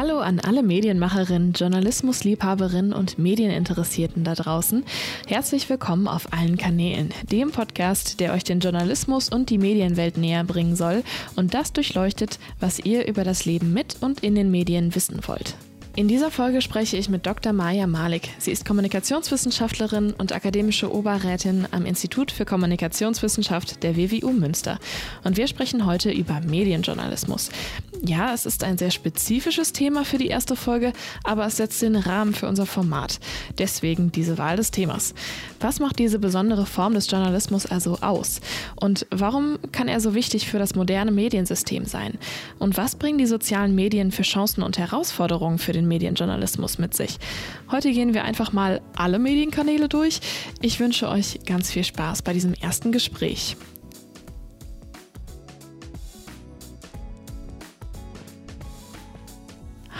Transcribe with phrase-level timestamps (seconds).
[0.00, 4.84] Hallo an alle Medienmacherinnen, Journalismusliebhaberinnen und Medieninteressierten da draußen.
[5.26, 10.44] Herzlich willkommen auf allen Kanälen, dem Podcast, der euch den Journalismus und die Medienwelt näher
[10.44, 11.02] bringen soll
[11.34, 15.56] und das durchleuchtet, was ihr über das Leben mit und in den Medien wissen wollt.
[15.98, 17.52] In dieser Folge spreche ich mit Dr.
[17.52, 18.28] Maja Malik.
[18.38, 24.78] Sie ist Kommunikationswissenschaftlerin und akademische Oberrätin am Institut für Kommunikationswissenschaft der WWU Münster.
[25.24, 27.50] Und wir sprechen heute über Medienjournalismus.
[28.04, 30.92] Ja, es ist ein sehr spezifisches Thema für die erste Folge,
[31.24, 33.18] aber es setzt den Rahmen für unser Format.
[33.58, 35.14] Deswegen diese Wahl des Themas.
[35.60, 38.40] Was macht diese besondere Form des Journalismus also aus?
[38.80, 42.18] Und warum kann er so wichtig für das moderne Mediensystem sein?
[42.58, 47.18] Und was bringen die sozialen Medien für Chancen und Herausforderungen für den Medienjournalismus mit sich.
[47.70, 50.20] Heute gehen wir einfach mal alle Medienkanäle durch.
[50.60, 53.56] Ich wünsche euch ganz viel Spaß bei diesem ersten Gespräch.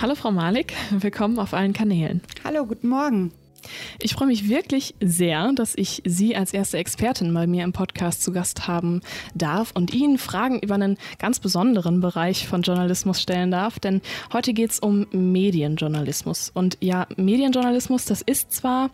[0.01, 2.23] Hallo Frau Malik, willkommen auf allen Kanälen.
[2.45, 3.33] Hallo, guten Morgen.
[4.01, 8.23] Ich freue mich wirklich sehr, dass ich Sie als erste Expertin bei mir im Podcast
[8.23, 9.01] zu Gast haben
[9.35, 13.81] darf und Ihnen Fragen über einen ganz besonderen Bereich von Journalismus stellen darf.
[13.81, 14.01] Denn
[14.33, 16.53] heute geht es um Medienjournalismus.
[16.55, 18.91] Und ja, Medienjournalismus, das ist zwar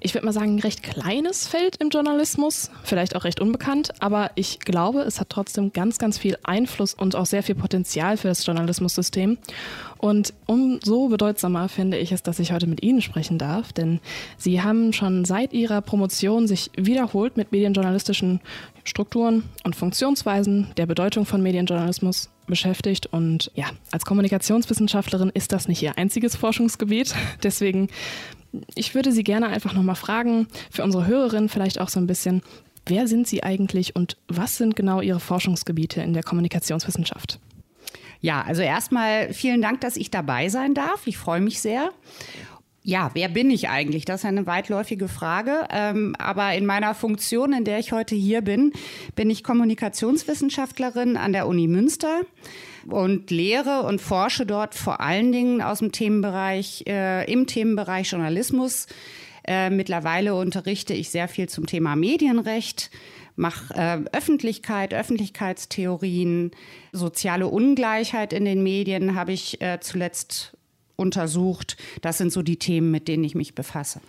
[0.00, 4.30] ich würde mal sagen, ein recht kleines Feld im Journalismus, vielleicht auch recht unbekannt, aber
[4.34, 8.28] ich glaube, es hat trotzdem ganz, ganz viel Einfluss und auch sehr viel Potenzial für
[8.28, 9.38] das Journalismussystem.
[9.98, 14.00] Und umso bedeutsamer finde ich es, dass ich heute mit Ihnen sprechen darf, denn
[14.36, 18.40] Sie haben schon seit Ihrer Promotion sich wiederholt mit medienjournalistischen
[18.84, 23.06] Strukturen und Funktionsweisen der Bedeutung von Medienjournalismus beschäftigt.
[23.06, 27.14] Und ja, als Kommunikationswissenschaftlerin ist das nicht Ihr einziges Forschungsgebiet.
[27.42, 27.88] Deswegen
[28.74, 32.42] ich würde Sie gerne einfach nochmal fragen, für unsere Hörerinnen vielleicht auch so ein bisschen,
[32.86, 37.40] wer sind Sie eigentlich und was sind genau Ihre Forschungsgebiete in der Kommunikationswissenschaft?
[38.20, 41.06] Ja, also erstmal vielen Dank, dass ich dabei sein darf.
[41.06, 41.90] Ich freue mich sehr.
[42.82, 44.04] Ja, wer bin ich eigentlich?
[44.04, 45.66] Das ist eine weitläufige Frage.
[45.70, 48.72] Ähm, aber in meiner Funktion, in der ich heute hier bin,
[49.16, 52.20] bin ich Kommunikationswissenschaftlerin an der Uni Münster
[52.88, 58.86] und lehre und forsche dort vor allen Dingen aus dem Themenbereich, äh, im Themenbereich Journalismus.
[59.46, 62.90] Äh, mittlerweile unterrichte ich sehr viel zum Thema Medienrecht,
[63.36, 66.50] mache äh, Öffentlichkeit, Öffentlichkeitstheorien,
[66.92, 70.55] soziale Ungleichheit in den Medien habe ich äh, zuletzt
[70.96, 71.76] untersucht.
[72.00, 74.00] Das sind so die Themen, mit denen ich mich befasse.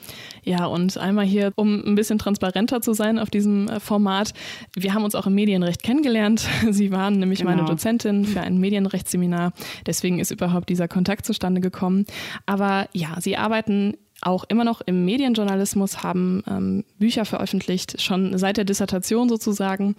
[0.44, 4.34] Ja, und einmal hier, um ein bisschen transparenter zu sein auf diesem äh, Format.
[4.75, 6.47] Wir haben uns auch im Medienrecht kennengelernt.
[6.72, 7.52] Sie waren nämlich genau.
[7.52, 9.53] meine Dozentin für ein Medienrechtsseminar.
[9.86, 12.06] Deswegen ist überhaupt dieser Kontakt zustande gekommen.
[12.46, 18.57] Aber ja, Sie arbeiten auch immer noch im Medienjournalismus, haben ähm, Bücher veröffentlicht, schon seit
[18.57, 19.95] der Dissertation sozusagen,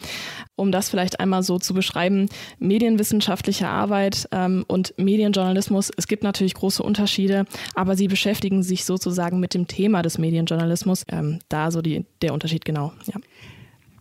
[0.57, 2.29] um das vielleicht einmal so zu beschreiben.
[2.59, 9.39] Medienwissenschaftliche Arbeit ähm, und Medienjournalismus, es gibt natürlich große Unterschiede, aber sie beschäftigen sich sozusagen
[9.41, 11.05] mit dem Thema des Medienjournalismus.
[11.09, 13.21] Ähm, da so die, der Unterschied genau, ja.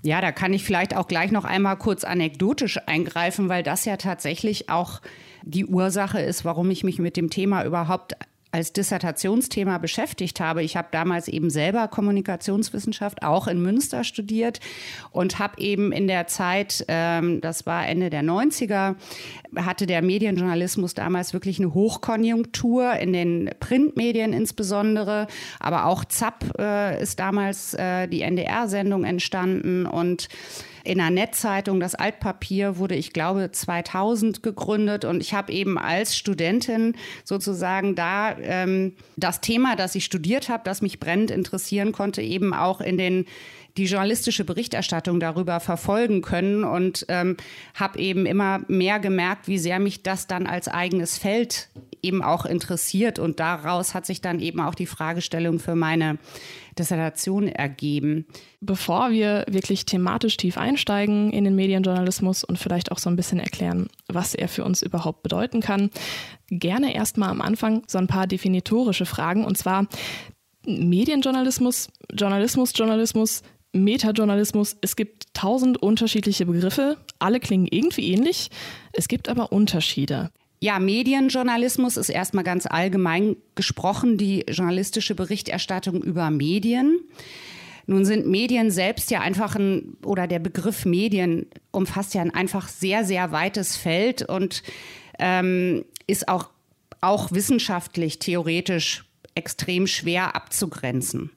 [0.04, 3.98] Ja, da kann ich vielleicht auch gleich noch einmal kurz anekdotisch eingreifen, weil das ja
[3.98, 5.02] tatsächlich auch
[5.44, 8.14] die Ursache ist, warum ich mich mit dem Thema überhaupt
[8.52, 10.64] als Dissertationsthema beschäftigt habe.
[10.64, 14.60] Ich habe damals eben selber Kommunikationswissenschaft auch in Münster studiert
[15.12, 18.96] und habe eben in der Zeit, ähm, das war Ende der 90er,
[19.56, 25.28] hatte der Medienjournalismus damals wirklich eine Hochkonjunktur in den Printmedien insbesondere,
[25.60, 30.30] aber auch ZAP äh, ist damals äh, die NDR-Sendung entstanden und
[30.84, 35.06] in einer Netzzeitung, das Altpapier, wurde, ich glaube, 2000 gegründet.
[35.06, 40.64] Und ich habe eben als Studentin sozusagen da ähm, das Thema, das ich studiert habe,
[40.66, 43.26] das mich brennend interessieren konnte, eben auch in den
[43.78, 47.38] die journalistische Berichterstattung darüber verfolgen können und ähm,
[47.76, 51.70] habe eben immer mehr gemerkt, wie sehr mich das dann als eigenes Feld
[52.02, 53.20] eben auch interessiert.
[53.20, 56.18] Und daraus hat sich dann eben auch die Fragestellung für meine
[56.78, 58.26] Dissertation ergeben.
[58.62, 63.40] Bevor wir wirklich thematisch tief einsteigen in den Medienjournalismus und vielleicht auch so ein bisschen
[63.40, 65.90] erklären, was er für uns überhaupt bedeuten kann,
[66.50, 69.44] gerne erstmal am Anfang so ein paar definitorische Fragen.
[69.44, 69.88] Und zwar
[70.66, 73.42] Medienjournalismus, Journalismus, Journalismus,
[73.84, 74.78] Metajournalismus.
[74.82, 76.98] Es gibt tausend unterschiedliche Begriffe.
[77.20, 78.50] Alle klingen irgendwie ähnlich.
[78.94, 80.32] Es gibt aber Unterschiede.
[80.60, 87.00] Ja, Medienjournalismus ist erstmal ganz allgemein gesprochen die journalistische Berichterstattung über Medien.
[87.86, 92.68] Nun sind Medien selbst ja einfach ein, oder der Begriff Medien umfasst ja ein einfach
[92.68, 94.64] sehr, sehr weites Feld und
[95.20, 96.50] ähm, ist auch,
[97.02, 101.30] auch wissenschaftlich, theoretisch extrem schwer abzugrenzen.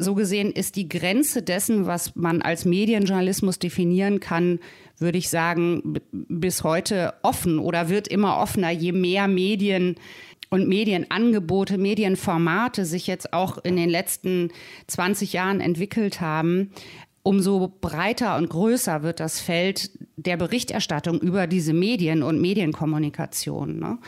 [0.00, 4.58] So gesehen ist die Grenze dessen, was man als Medienjournalismus definieren kann,
[4.98, 9.96] würde ich sagen, bis heute offen oder wird immer offener, je mehr Medien
[10.50, 14.50] und Medienangebote, Medienformate sich jetzt auch in den letzten
[14.88, 16.72] 20 Jahren entwickelt haben,
[17.22, 23.78] umso breiter und größer wird das Feld der Berichterstattung über diese Medien und Medienkommunikation.
[23.78, 23.98] Ne?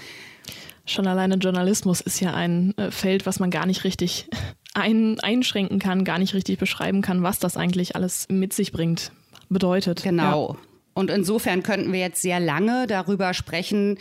[0.85, 4.29] Schon alleine Journalismus ist ja ein äh, Feld, was man gar nicht richtig
[4.74, 9.12] ein, einschränken kann, gar nicht richtig beschreiben kann, was das eigentlich alles mit sich bringt,
[9.48, 10.02] bedeutet.
[10.02, 10.52] Genau.
[10.54, 10.58] Ja.
[10.94, 13.98] Und insofern könnten wir jetzt sehr lange darüber sprechen,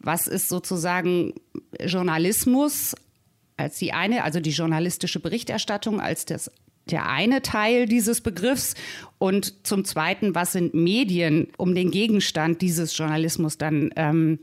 [0.00, 1.34] was ist sozusagen
[1.80, 2.94] Journalismus
[3.56, 6.50] als die eine, also die journalistische Berichterstattung als das
[6.90, 8.74] der eine Teil dieses Begriffs
[9.18, 14.38] und zum Zweiten, was sind Medien, um den Gegenstand dieses Journalismus dann ähm,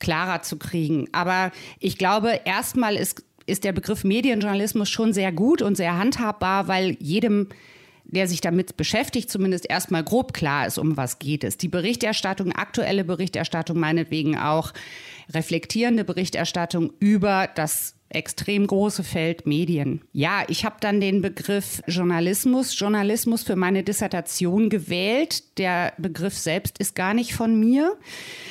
[0.00, 1.08] klarer zu kriegen.
[1.12, 6.68] Aber ich glaube, erstmal ist, ist der Begriff Medienjournalismus schon sehr gut und sehr handhabbar,
[6.68, 7.48] weil jedem
[8.08, 11.58] der sich damit beschäftigt, zumindest erstmal grob klar ist, um was geht es.
[11.58, 14.72] Die Berichterstattung, aktuelle Berichterstattung, meinetwegen auch
[15.32, 20.00] reflektierende Berichterstattung über das extrem große Feld Medien.
[20.12, 25.58] Ja, ich habe dann den Begriff Journalismus, Journalismus für meine Dissertation gewählt.
[25.58, 27.96] Der Begriff selbst ist gar nicht von mir,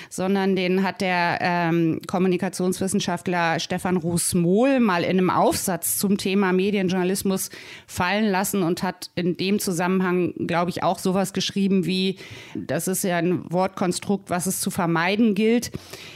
[0.09, 7.49] sondern den hat der ähm, Kommunikationswissenschaftler Stefan Ruß-Mohl mal in einem Aufsatz zum Thema Medienjournalismus
[7.87, 12.17] fallen lassen und hat in dem Zusammenhang, glaube ich, auch sowas geschrieben wie,
[12.55, 15.71] das ist ja ein Wortkonstrukt, was es zu vermeiden gilt.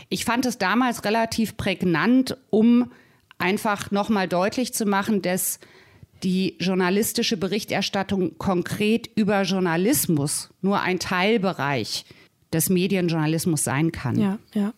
[0.10, 2.92] Ich fand es damals relativ prägnant, um
[3.40, 5.60] einfach nochmal deutlich zu machen, dass
[6.24, 12.06] die journalistische Berichterstattung konkret über Journalismus nur ein Teilbereich
[12.52, 14.20] des Medienjournalismus sein kann.
[14.20, 14.74] Ja, ja.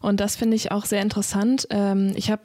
[0.00, 1.66] Und das finde ich auch sehr interessant.
[1.70, 2.42] Ähm, ich habe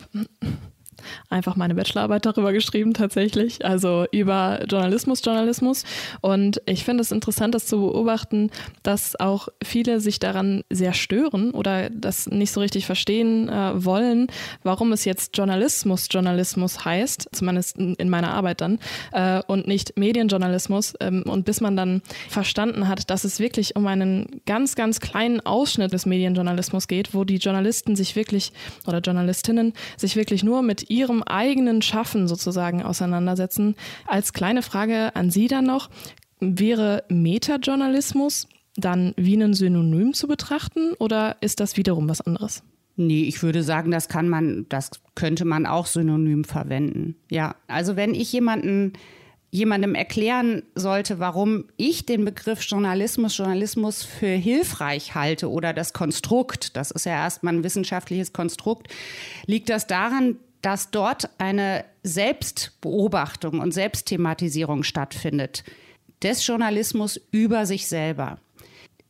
[1.30, 5.84] einfach meine Bachelorarbeit darüber geschrieben tatsächlich, also über Journalismus, Journalismus.
[6.22, 8.50] Und ich finde es interessant, das zu beobachten,
[8.84, 14.28] dass auch viele sich daran sehr stören oder das nicht so richtig verstehen äh, wollen,
[14.63, 18.80] warum es jetzt Journalismus, Journalismus heißt, zumindest in meiner Arbeit dann,
[19.12, 20.94] äh, und nicht Medienjournalismus.
[21.00, 25.42] Ähm, und bis man dann verstanden hat, dass es wirklich um einen ganz, ganz kleinen
[25.42, 28.51] Ausschnitt des Medienjournalismus geht, wo die Journalisten sich wirklich
[28.86, 33.75] oder Journalistinnen sich wirklich nur mit ihrem eigenen Schaffen sozusagen auseinandersetzen.
[34.07, 35.89] Als kleine Frage an Sie dann noch,
[36.39, 38.47] wäre Metajournalismus
[38.77, 42.63] dann wie ein Synonym zu betrachten oder ist das wiederum was anderes?
[42.97, 47.15] Nee, ich würde sagen, das kann man, das könnte man auch synonym verwenden.
[47.30, 48.94] Ja, also wenn ich jemanden
[49.51, 56.75] jemandem erklären sollte, warum ich den Begriff Journalismus, Journalismus für hilfreich halte oder das Konstrukt,
[56.75, 58.94] das ist ja erstmal ein wissenschaftliches Konstrukt,
[59.45, 65.63] liegt das daran, dass dort eine Selbstbeobachtung und Selbstthematisierung stattfindet
[66.23, 68.39] des Journalismus über sich selber.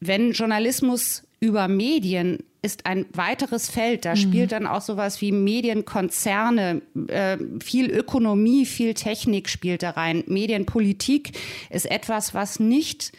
[0.01, 4.05] Wenn Journalismus über Medien ist ein weiteres Feld.
[4.05, 4.19] Da mhm.
[4.19, 10.23] spielt dann auch sowas wie Medienkonzerne, äh, viel Ökonomie, viel Technik spielt da rein.
[10.25, 11.37] Medienpolitik
[11.69, 13.11] ist etwas, was nicht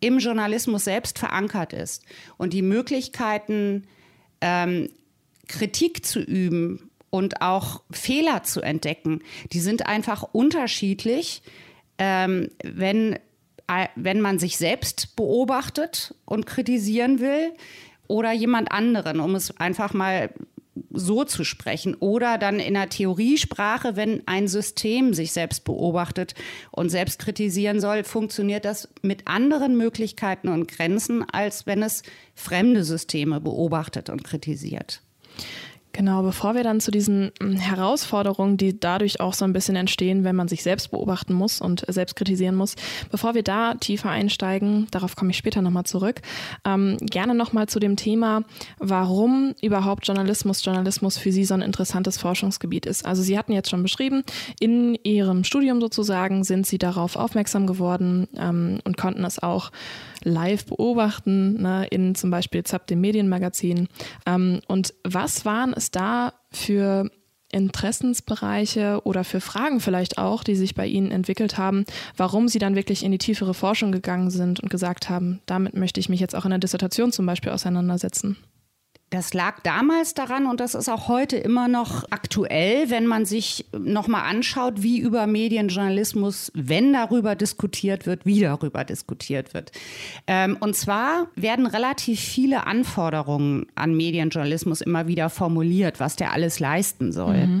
[0.00, 2.02] im Journalismus selbst verankert ist.
[2.38, 3.86] Und die Möglichkeiten,
[4.40, 4.88] ähm,
[5.46, 9.22] Kritik zu üben und auch Fehler zu entdecken,
[9.52, 11.44] die sind einfach unterschiedlich,
[11.96, 13.12] ähm, wenn,
[13.68, 17.52] äh, wenn man sich selbst beobachtet und kritisieren will
[18.08, 20.34] oder jemand anderen, um es einfach mal
[20.90, 21.94] so zu sprechen.
[21.94, 26.34] Oder dann in der Theoriesprache, wenn ein System sich selbst beobachtet
[26.72, 32.02] und selbst kritisieren soll, funktioniert das mit anderen Möglichkeiten und Grenzen, als wenn es
[32.34, 35.00] fremde Systeme beobachtet und kritisiert.
[35.94, 40.24] Genau, bevor wir dann zu diesen hm, Herausforderungen, die dadurch auch so ein bisschen entstehen,
[40.24, 42.74] wenn man sich selbst beobachten muss und selbst kritisieren muss,
[43.12, 46.20] bevor wir da tiefer einsteigen, darauf komme ich später nochmal zurück,
[46.64, 48.42] ähm, gerne nochmal zu dem Thema,
[48.80, 53.06] warum überhaupt Journalismus, Journalismus für Sie so ein interessantes Forschungsgebiet ist.
[53.06, 54.24] Also Sie hatten jetzt schon beschrieben,
[54.58, 59.70] in Ihrem Studium sozusagen sind Sie darauf aufmerksam geworden ähm, und konnten es auch
[60.24, 63.88] live beobachten, ne, in zum Beispiel ZAP, dem Medienmagazin.
[64.26, 67.10] Ähm, und was waren es da für
[67.54, 71.84] Interessensbereiche oder für Fragen vielleicht auch, die sich bei Ihnen entwickelt haben,
[72.16, 76.00] warum Sie dann wirklich in die tiefere Forschung gegangen sind und gesagt haben, damit möchte
[76.00, 78.36] ich mich jetzt auch in der Dissertation zum Beispiel auseinandersetzen?
[79.14, 83.64] Das lag damals daran und das ist auch heute immer noch aktuell, wenn man sich
[83.72, 89.70] nochmal anschaut, wie über Medienjournalismus, wenn darüber diskutiert wird, wie darüber diskutiert wird.
[90.26, 96.58] Ähm, und zwar werden relativ viele Anforderungen an Medienjournalismus immer wieder formuliert, was der alles
[96.58, 97.46] leisten soll.
[97.46, 97.60] Mhm.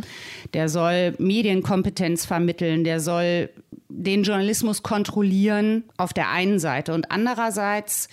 [0.54, 3.48] Der soll Medienkompetenz vermitteln, der soll
[3.88, 8.08] den Journalismus kontrollieren auf der einen Seite und andererseits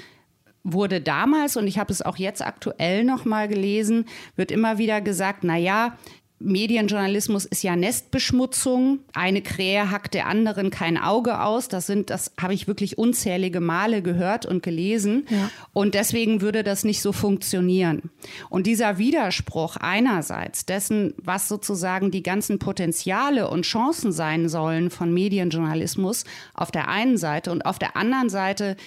[0.63, 5.01] wurde damals, und ich habe es auch jetzt aktuell noch mal gelesen, wird immer wieder
[5.01, 5.97] gesagt, na ja,
[6.43, 8.99] Medienjournalismus ist ja Nestbeschmutzung.
[9.13, 11.67] Eine Krähe hackt der anderen kein Auge aus.
[11.67, 15.25] Das sind, das habe ich wirklich unzählige Male gehört und gelesen.
[15.29, 15.49] Ja.
[15.73, 18.09] Und deswegen würde das nicht so funktionieren.
[18.49, 25.13] Und dieser Widerspruch einerseits dessen, was sozusagen die ganzen Potenziale und Chancen sein sollen von
[25.13, 28.77] Medienjournalismus auf der einen Seite und auf der anderen Seite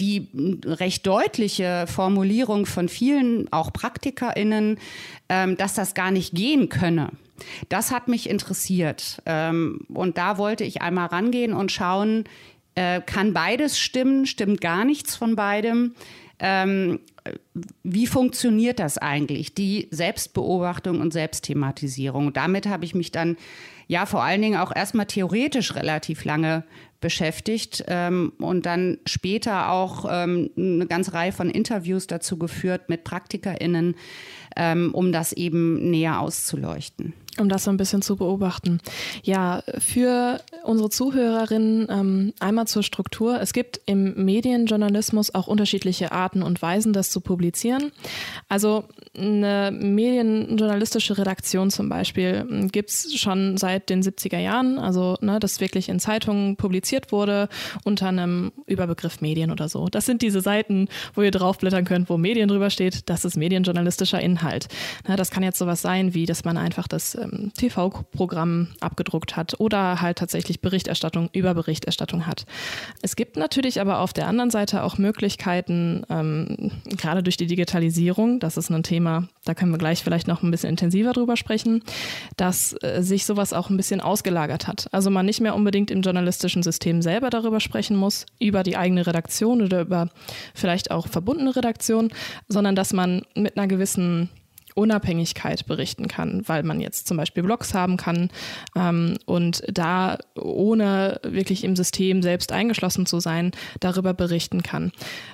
[0.00, 0.28] die
[0.64, 4.78] recht deutliche Formulierung von vielen, auch PraktikerInnen,
[5.28, 7.10] ähm, dass das gar nicht gehen könne.
[7.68, 9.22] Das hat mich interessiert.
[9.26, 12.24] Ähm, und da wollte ich einmal rangehen und schauen,
[12.74, 15.94] äh, kann beides stimmen, stimmt gar nichts von beidem.
[16.38, 17.00] Ähm,
[17.82, 22.32] wie funktioniert das eigentlich, die Selbstbeobachtung und Selbstthematisierung?
[22.32, 23.36] Damit habe ich mich dann
[23.88, 26.64] ja vor allen Dingen auch erstmal theoretisch relativ lange
[27.00, 33.04] beschäftigt ähm, und dann später auch ähm, eine ganze Reihe von Interviews dazu geführt mit
[33.04, 33.94] PraktikerInnen,
[34.56, 37.14] ähm, um das eben näher auszuleuchten.
[37.38, 38.80] Um das so ein bisschen zu beobachten.
[39.22, 43.40] Ja, für unsere Zuhörerinnen ähm, einmal zur Struktur.
[43.40, 47.92] Es gibt im Medienjournalismus auch unterschiedliche Arten und Weisen, das zu publizieren.
[48.48, 48.84] Also
[49.16, 55.38] eine medienjournalistische Redaktion zum Beispiel hm, gibt es schon seit den 70er Jahren, also ne,
[55.40, 57.48] das wirklich in Zeitungen publiziert wurde
[57.84, 59.88] unter einem Überbegriff Medien oder so.
[59.88, 63.08] Das sind diese Seiten, wo ihr draufblättern könnt, wo Medien drüber steht.
[63.08, 64.68] Das ist medienjournalistischer Inhalt.
[65.08, 69.58] Ne, das kann jetzt sowas sein, wie dass man einfach das ähm, TV-Programm abgedruckt hat
[69.58, 72.46] oder halt tatsächlich Berichterstattung über Berichterstattung hat.
[73.02, 78.40] Es gibt natürlich aber auf der anderen Seite auch Möglichkeiten, ähm, gerade durch die Digitalisierung,
[78.40, 81.82] das ist ein Thema, da können wir gleich vielleicht noch ein bisschen intensiver drüber sprechen,
[82.36, 84.88] dass äh, sich sowas auch ein bisschen ausgelagert hat.
[84.92, 89.06] Also man nicht mehr unbedingt im journalistischen System selber darüber sprechen muss, über die eigene
[89.06, 90.08] Redaktion oder über
[90.54, 92.10] vielleicht auch verbundene Redaktion,
[92.48, 94.28] sondern dass man mit einer gewissen
[94.74, 98.30] Unabhängigkeit berichten kann, weil man jetzt zum Beispiel Blogs haben kann
[98.76, 104.92] ähm, und da ohne wirklich im System selbst eingeschlossen zu sein, darüber berichten kann.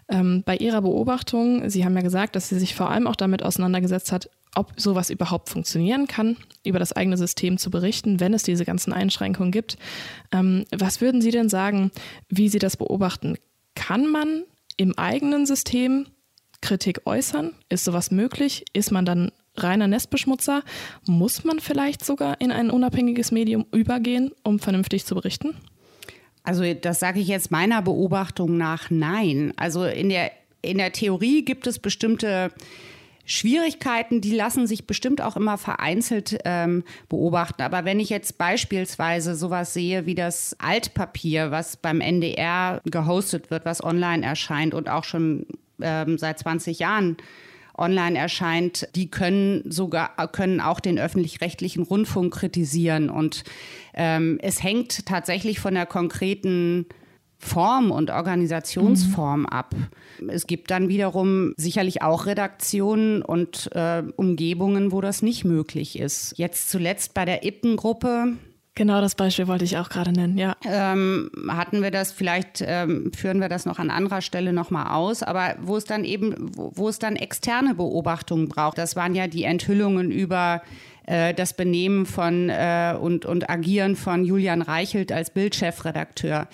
[0.08, 3.42] Ähm, bei Ihrer Beobachtung, Sie haben ja gesagt, dass sie sich vor allem auch damit
[3.42, 8.42] auseinandergesetzt hat, ob sowas überhaupt funktionieren kann, über das eigene System zu berichten, wenn es
[8.42, 9.76] diese ganzen Einschränkungen gibt.
[10.32, 11.90] Ähm, was würden Sie denn sagen,
[12.28, 13.36] wie Sie das beobachten?
[13.74, 14.44] Kann man
[14.78, 16.06] im eigenen System
[16.60, 17.52] Kritik äußern?
[17.68, 18.64] Ist sowas möglich?
[18.72, 20.62] Ist man dann reiner Nestbeschmutzer?
[21.06, 25.54] Muss man vielleicht sogar in ein unabhängiges Medium übergehen, um vernünftig zu berichten?
[26.42, 29.52] Also das sage ich jetzt meiner Beobachtung nach nein.
[29.56, 30.30] Also in der,
[30.62, 32.52] in der Theorie gibt es bestimmte
[33.24, 37.62] Schwierigkeiten, die lassen sich bestimmt auch immer vereinzelt ähm, beobachten.
[37.62, 43.64] Aber wenn ich jetzt beispielsweise sowas sehe wie das Altpapier, was beim NDR gehostet wird,
[43.64, 45.46] was online erscheint und auch schon
[45.80, 47.16] ähm, seit 20 Jahren
[47.78, 53.44] online erscheint, die können sogar können auch den öffentlich-rechtlichen Rundfunk kritisieren und
[53.94, 56.86] ähm, es hängt tatsächlich von der konkreten
[57.38, 59.46] Form und Organisationsform mhm.
[59.46, 59.74] ab.
[60.28, 66.32] Es gibt dann wiederum sicherlich auch Redaktionen und äh, Umgebungen, wo das nicht möglich ist.
[66.38, 68.38] Jetzt zuletzt bei der Ippen-Gruppe
[68.76, 70.54] Genau das Beispiel wollte ich auch gerade nennen, ja.
[70.62, 75.22] Ähm, hatten wir das, vielleicht ähm, führen wir das noch an anderer Stelle nochmal aus,
[75.22, 79.28] aber wo es dann eben, wo, wo es dann externe Beobachtungen braucht, das waren ja
[79.28, 80.60] die Enthüllungen über
[81.06, 86.48] äh, das Benehmen von äh, und, und Agieren von Julian Reichelt als Bildchefredakteur.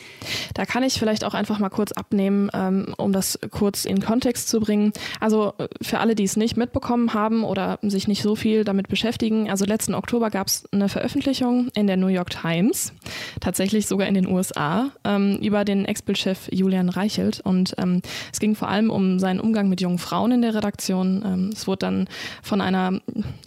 [0.54, 4.48] Da kann ich vielleicht auch einfach mal kurz abnehmen, ähm, um das kurz in Kontext
[4.48, 4.92] zu bringen.
[5.20, 8.88] Also äh, für alle, die es nicht mitbekommen haben oder sich nicht so viel damit
[8.88, 12.92] beschäftigen, also letzten Oktober gab es eine Veröffentlichung in der New York Times,
[13.40, 17.40] tatsächlich sogar in den USA, ähm, über den Ex-Bildchef Julian Reichelt.
[17.40, 21.22] Und ähm, es ging vor allem um seinen Umgang mit jungen Frauen in der Redaktion.
[21.24, 22.08] Ähm, es wurde dann
[22.42, 23.00] von einer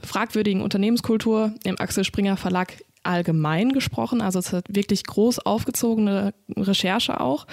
[0.04, 4.22] fragwürdigen Unternehmens Unternehmenskultur im Axel Springer Verlag allgemein gesprochen.
[4.22, 7.46] Also es hat wirklich groß aufgezogene Recherche auch.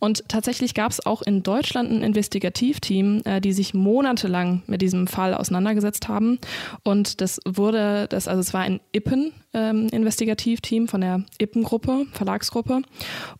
[0.00, 5.06] Und tatsächlich gab es auch in Deutschland ein Investigativteam, äh, die sich monatelang mit diesem
[5.06, 6.38] Fall auseinandergesetzt haben.
[6.82, 12.82] Und das wurde, das, also es war ein Ippen-Investigativteam ähm, von der Ippen-Gruppe, Verlagsgruppe.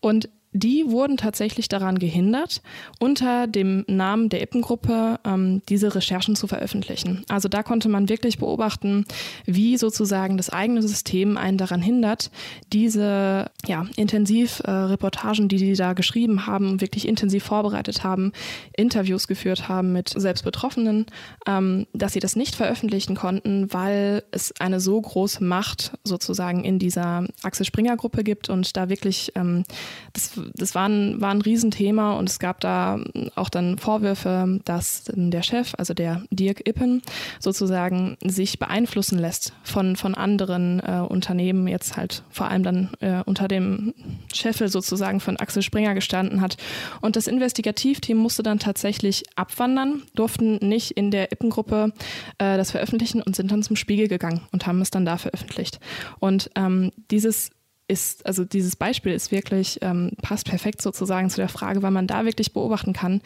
[0.00, 2.62] Und die wurden tatsächlich daran gehindert,
[2.99, 7.25] unter dem Namen der Ippengruppe ähm, diese Recherchen zu veröffentlichen.
[7.28, 9.05] Also da konnte man wirklich beobachten,
[9.45, 12.31] wie sozusagen das eigene System einen daran hindert,
[12.73, 18.33] diese ja, Intensivreportagen, äh, die sie da geschrieben haben, wirklich intensiv vorbereitet haben,
[18.76, 21.07] Interviews geführt haben mit selbst Betroffenen,
[21.47, 26.78] ähm, dass sie das nicht veröffentlichen konnten, weil es eine so große Macht sozusagen in
[26.78, 29.64] dieser Axel Springer Gruppe gibt und da wirklich ähm,
[30.12, 33.00] das das war ein, war ein Riesenthema und es gab da
[33.35, 37.02] auch dann Vorwürfe, dass der Chef, also der Dirk Ippen,
[37.40, 43.23] sozusagen sich beeinflussen lässt von, von anderen äh, Unternehmen, jetzt halt vor allem dann äh,
[43.25, 43.95] unter dem
[44.33, 46.57] Scheffel sozusagen von Axel Springer gestanden hat.
[47.00, 51.92] Und das Investigativteam musste dann tatsächlich abwandern, durften nicht in der Ippen-Gruppe
[52.38, 55.80] äh, das veröffentlichen und sind dann zum Spiegel gegangen und haben es dann da veröffentlicht.
[56.18, 57.50] Und ähm, dieses
[57.88, 62.07] ist, also dieses Beispiel ist wirklich, ähm, passt perfekt sozusagen zu der Frage, weil man
[62.07, 63.23] da wirklich beobachten kann,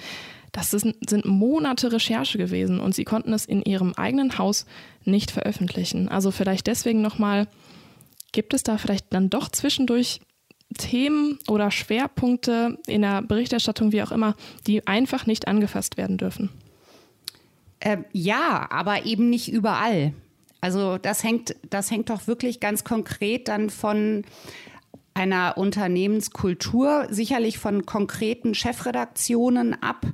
[0.52, 4.66] das sind Monate Recherche gewesen und sie konnten es in ihrem eigenen Haus
[5.04, 6.08] nicht veröffentlichen.
[6.08, 7.48] Also vielleicht deswegen nochmal,
[8.32, 10.20] gibt es da vielleicht dann doch zwischendurch
[10.76, 16.50] Themen oder Schwerpunkte in der Berichterstattung, wie auch immer, die einfach nicht angefasst werden dürfen?
[17.80, 20.12] Äh, ja, aber eben nicht überall.
[20.62, 24.24] Also das hängt, das hängt doch wirklich ganz konkret dann von
[25.12, 30.06] einer Unternehmenskultur, sicherlich von konkreten Chefredaktionen ab,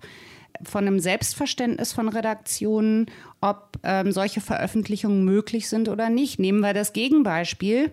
[0.65, 3.07] von einem Selbstverständnis von Redaktionen,
[3.43, 6.41] ob ähm, solche Veröffentlichungen möglich sind oder nicht.
[6.41, 7.93] Nehmen wir das Gegenbeispiel,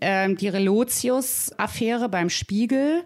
[0.00, 3.04] äh, die Relotius-Affäre beim Spiegel.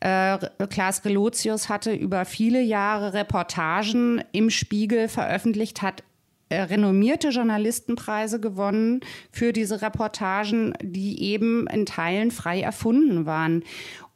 [0.00, 0.38] Äh,
[0.70, 6.02] Klaas Relotius hatte über viele Jahre Reportagen im Spiegel veröffentlicht, hat
[6.48, 9.00] äh, renommierte Journalistenpreise gewonnen
[9.30, 13.64] für diese Reportagen, die eben in Teilen frei erfunden waren.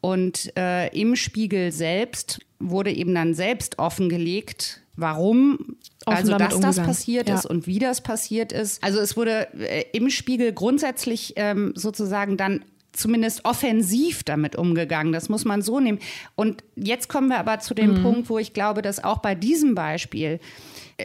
[0.00, 6.76] Und äh, im Spiegel selbst wurde eben dann selbst offengelegt, warum Offen also dass umgegangen.
[6.76, 7.34] das passiert ja.
[7.34, 8.82] ist und wie das passiert ist.
[8.82, 12.64] Also es wurde äh, im Spiegel grundsätzlich ähm, sozusagen dann
[13.00, 15.12] zumindest offensiv damit umgegangen.
[15.12, 15.98] Das muss man so nehmen.
[16.34, 18.02] Und jetzt kommen wir aber zu dem mhm.
[18.02, 20.40] Punkt, wo ich glaube, dass auch bei diesem Beispiel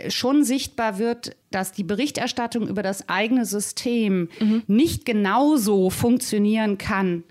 [0.10, 4.64] schon sichtbar wird, dass die Berichterstattung über das eigene System mhm.
[4.68, 7.24] nicht genauso funktionieren kann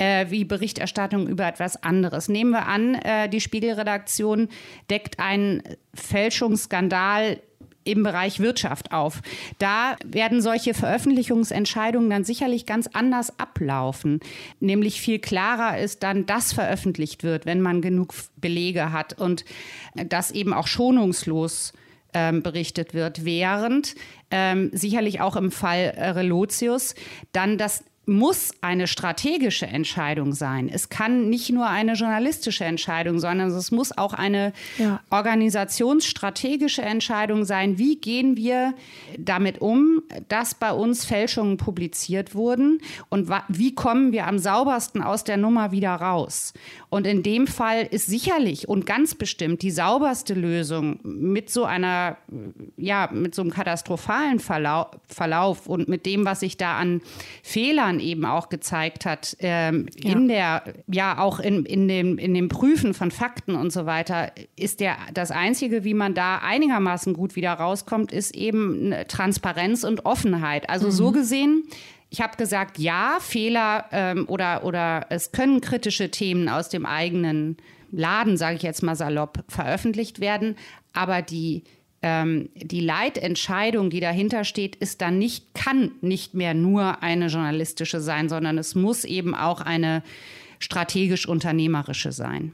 [0.00, 2.28] äh, wie Berichterstattung über etwas anderes.
[2.28, 4.48] Nehmen wir an, äh, die Spiegelredaktion
[4.88, 5.62] deckt einen
[5.94, 7.40] Fälschungsskandal
[7.84, 9.20] im Bereich Wirtschaft auf.
[9.58, 14.20] Da werden solche Veröffentlichungsentscheidungen dann sicherlich ganz anders ablaufen.
[14.60, 19.44] Nämlich viel klarer ist dann, dass veröffentlicht wird, wenn man genug Belege hat und
[19.94, 21.72] das eben auch schonungslos
[22.12, 23.94] ähm, berichtet wird, während
[24.30, 26.94] ähm, sicherlich auch im Fall äh, Relotius
[27.32, 30.68] dann das muss eine strategische Entscheidung sein.
[30.68, 35.00] Es kann nicht nur eine journalistische Entscheidung, sondern es muss auch eine ja.
[35.10, 37.78] organisationsstrategische Entscheidung sein.
[37.78, 38.74] Wie gehen wir
[39.16, 45.22] damit um, dass bei uns Fälschungen publiziert wurden und wie kommen wir am saubersten aus
[45.22, 46.52] der Nummer wieder raus?
[46.88, 52.16] Und in dem Fall ist sicherlich und ganz bestimmt die sauberste Lösung mit so einer,
[52.76, 57.00] ja, mit so einem katastrophalen Verlauf, Verlauf und mit dem, was sich da an
[57.44, 60.12] Fehlern eben auch gezeigt hat, ähm, ja.
[60.12, 64.32] in der, ja, auch in, in, dem, in dem Prüfen von Fakten und so weiter,
[64.56, 70.04] ist der, das Einzige, wie man da einigermaßen gut wieder rauskommt, ist eben Transparenz und
[70.04, 70.68] Offenheit.
[70.68, 70.92] Also mhm.
[70.92, 71.64] so gesehen,
[72.10, 77.56] ich habe gesagt, ja, Fehler ähm, oder, oder es können kritische Themen aus dem eigenen
[77.92, 80.56] Laden, sage ich jetzt mal salopp, veröffentlicht werden,
[80.92, 81.62] aber die
[82.02, 88.00] ähm, die Leitentscheidung, die dahinter steht, ist dann nicht, kann nicht mehr nur eine journalistische
[88.00, 90.02] sein, sondern es muss eben auch eine
[90.60, 92.52] strategisch-unternehmerische sein.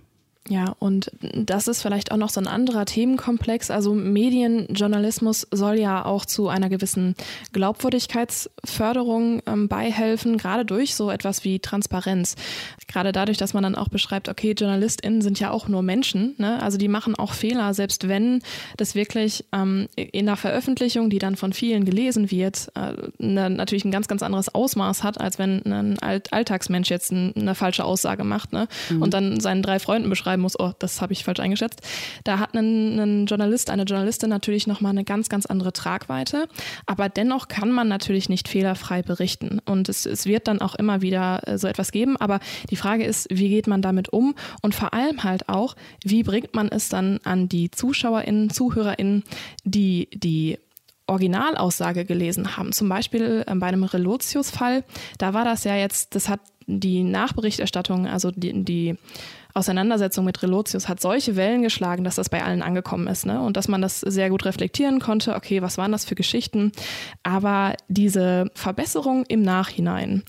[0.48, 3.70] Ja, und das ist vielleicht auch noch so ein anderer Themenkomplex.
[3.70, 7.14] Also Medienjournalismus soll ja auch zu einer gewissen
[7.52, 12.36] Glaubwürdigkeitsförderung ähm, beihelfen, gerade durch so etwas wie Transparenz.
[12.86, 16.62] Gerade dadurch, dass man dann auch beschreibt, okay, JournalistInnen sind ja auch nur Menschen, ne?
[16.62, 18.40] also die machen auch Fehler, selbst wenn
[18.76, 23.84] das wirklich ähm, in der Veröffentlichung, die dann von vielen gelesen wird, äh, ne, natürlich
[23.84, 27.84] ein ganz, ganz anderes Ausmaß hat, als wenn ein Alt Alltagsmensch jetzt ein, eine falsche
[27.84, 28.68] Aussage macht ne?
[28.90, 29.02] Mhm.
[29.02, 31.80] und dann seinen drei Freunden beschreibt, schreiben muss, oh, das habe ich falsch eingeschätzt.
[32.24, 36.48] Da hat ein, ein Journalist, eine Journalistin natürlich nochmal eine ganz, ganz andere Tragweite.
[36.86, 39.60] Aber dennoch kann man natürlich nicht fehlerfrei berichten.
[39.64, 42.16] Und es, es wird dann auch immer wieder äh, so etwas geben.
[42.16, 44.34] Aber die Frage ist, wie geht man damit um?
[44.62, 49.24] Und vor allem halt auch, wie bringt man es dann an die ZuschauerInnen, ZuhörerInnen,
[49.64, 50.58] die die
[51.08, 52.72] Originalaussage gelesen haben.
[52.72, 54.84] Zum Beispiel äh, bei einem Relotius-Fall,
[55.18, 58.96] da war das ja jetzt, das hat die Nachberichterstattung, also die, die
[59.56, 63.40] Auseinandersetzung mit Relotius hat solche Wellen geschlagen, dass das bei allen angekommen ist ne?
[63.40, 65.34] und dass man das sehr gut reflektieren konnte.
[65.34, 66.72] Okay, was waren das für Geschichten?
[67.22, 70.24] Aber diese Verbesserung im Nachhinein,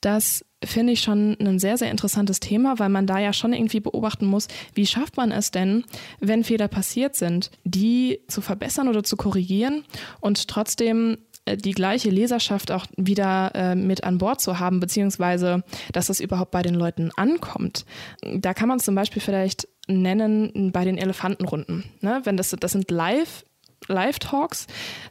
[0.00, 3.80] das finde ich schon ein sehr, sehr interessantes Thema, weil man da ja schon irgendwie
[3.80, 5.84] beobachten muss, wie schafft man es denn,
[6.20, 9.84] wenn Fehler passiert sind, die zu verbessern oder zu korrigieren
[10.20, 11.18] und trotzdem
[11.54, 16.50] die gleiche Leserschaft auch wieder äh, mit an Bord zu haben, beziehungsweise dass es überhaupt
[16.50, 17.84] bei den Leuten ankommt.
[18.22, 21.84] Da kann man zum Beispiel vielleicht nennen bei den Elefantenrunden.
[22.00, 22.20] Ne?
[22.24, 23.44] Wenn das, das sind live
[23.88, 24.66] Live-Talks.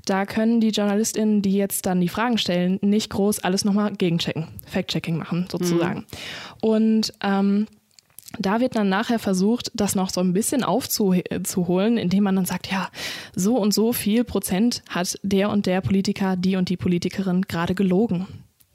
[0.06, 4.48] Da können die JournalistInnen, die jetzt dann die Fragen stellen, nicht groß alles nochmal gegenchecken,
[4.66, 6.00] Fact-Checking machen sozusagen.
[6.00, 6.06] Mhm.
[6.62, 7.68] Und ähm,
[8.40, 12.72] da wird dann nachher versucht, das noch so ein bisschen aufzuholen, indem man dann sagt,
[12.72, 12.90] ja,
[13.36, 17.76] so und so viel Prozent hat der und der Politiker, die und die Politikerin gerade
[17.76, 18.28] gelogen.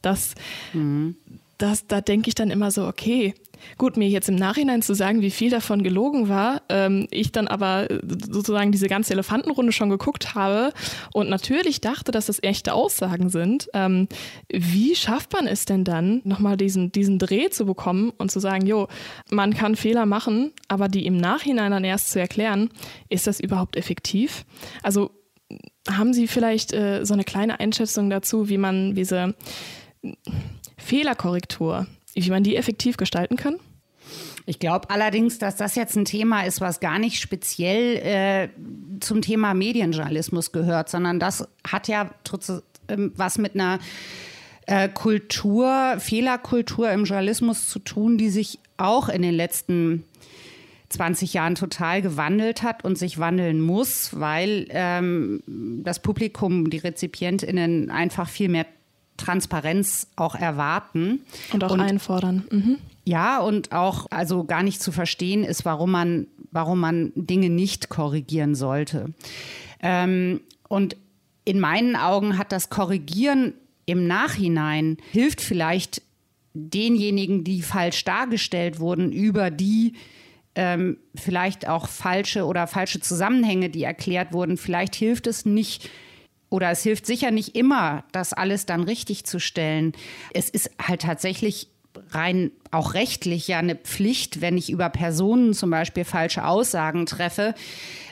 [0.03, 0.35] Das,
[0.73, 1.17] mhm.
[1.63, 3.35] Das, da denke ich dann immer so, okay,
[3.79, 7.49] Gut, mir jetzt im Nachhinein zu sagen, wie viel davon gelogen war, ähm, ich dann
[7.49, 10.73] aber äh, sozusagen diese ganze Elefantenrunde schon geguckt habe
[11.13, 13.69] und natürlich dachte, dass das echte Aussagen sind.
[13.75, 14.09] Ähm,
[14.49, 18.67] wie schafft man es denn dann, nochmal diesen, diesen Dreh zu bekommen und zu sagen,
[18.67, 18.89] jo,
[19.31, 22.71] man kann Fehler machen, aber die im Nachhinein dann erst zu erklären,
[23.09, 24.45] ist das überhaupt effektiv?
[24.83, 25.11] Also
[25.89, 29.35] haben Sie vielleicht äh, so eine kleine Einschätzung dazu, wie man diese
[30.81, 33.57] Fehlerkorrektur wie man die effektiv gestalten kann?
[34.47, 38.49] Ich glaube allerdings, dass das jetzt ein Thema ist, was gar nicht speziell äh,
[39.01, 42.11] zum Thema Medienjournalismus gehört, sondern das hat ja
[42.89, 43.79] ähm, was mit einer
[44.67, 50.05] äh, Kultur, Fehlerkultur im Journalismus zu tun, die sich auch in den letzten
[50.89, 55.43] 20 Jahren total gewandelt hat und sich wandeln muss, weil ähm,
[55.85, 58.67] das Publikum, die RezipientInnen einfach viel mehr
[59.21, 61.21] Transparenz auch erwarten.
[61.53, 62.45] Und auch und, einfordern.
[62.51, 62.79] Mhm.
[63.05, 67.89] Ja, und auch also gar nicht zu verstehen ist, warum man, warum man Dinge nicht
[67.89, 69.13] korrigieren sollte.
[69.83, 70.97] Ähm, und
[71.45, 73.55] in meinen Augen hat das Korrigieren
[73.87, 76.03] im Nachhinein hilft vielleicht
[76.55, 79.95] denjenigen, die falsch dargestellt wurden, über die
[80.55, 84.57] ähm, vielleicht auch falsche oder falsche Zusammenhänge, die erklärt wurden.
[84.57, 85.89] Vielleicht hilft es nicht,
[86.51, 89.93] oder es hilft sicher nicht immer, das alles dann richtig zu stellen.
[90.35, 91.69] Es ist halt tatsächlich
[92.11, 97.55] rein auch rechtlich ja eine Pflicht, wenn ich über Personen zum Beispiel falsche Aussagen treffe,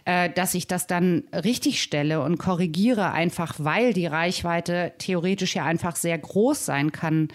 [0.04, 5.64] äh, dass ich das dann richtig stelle und korrigiere, einfach weil die Reichweite theoretisch ja
[5.64, 7.28] einfach sehr groß sein kann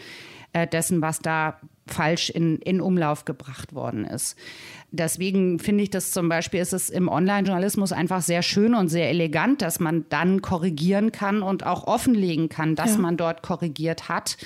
[0.54, 4.38] äh, dessen, was da falsch in, in Umlauf gebracht worden ist.
[4.95, 9.10] Deswegen finde ich das zum Beispiel, ist es im Online-Journalismus einfach sehr schön und sehr
[9.10, 12.97] elegant, dass man dann korrigieren kann und auch offenlegen kann, dass ja.
[12.99, 14.38] man dort korrigiert hat.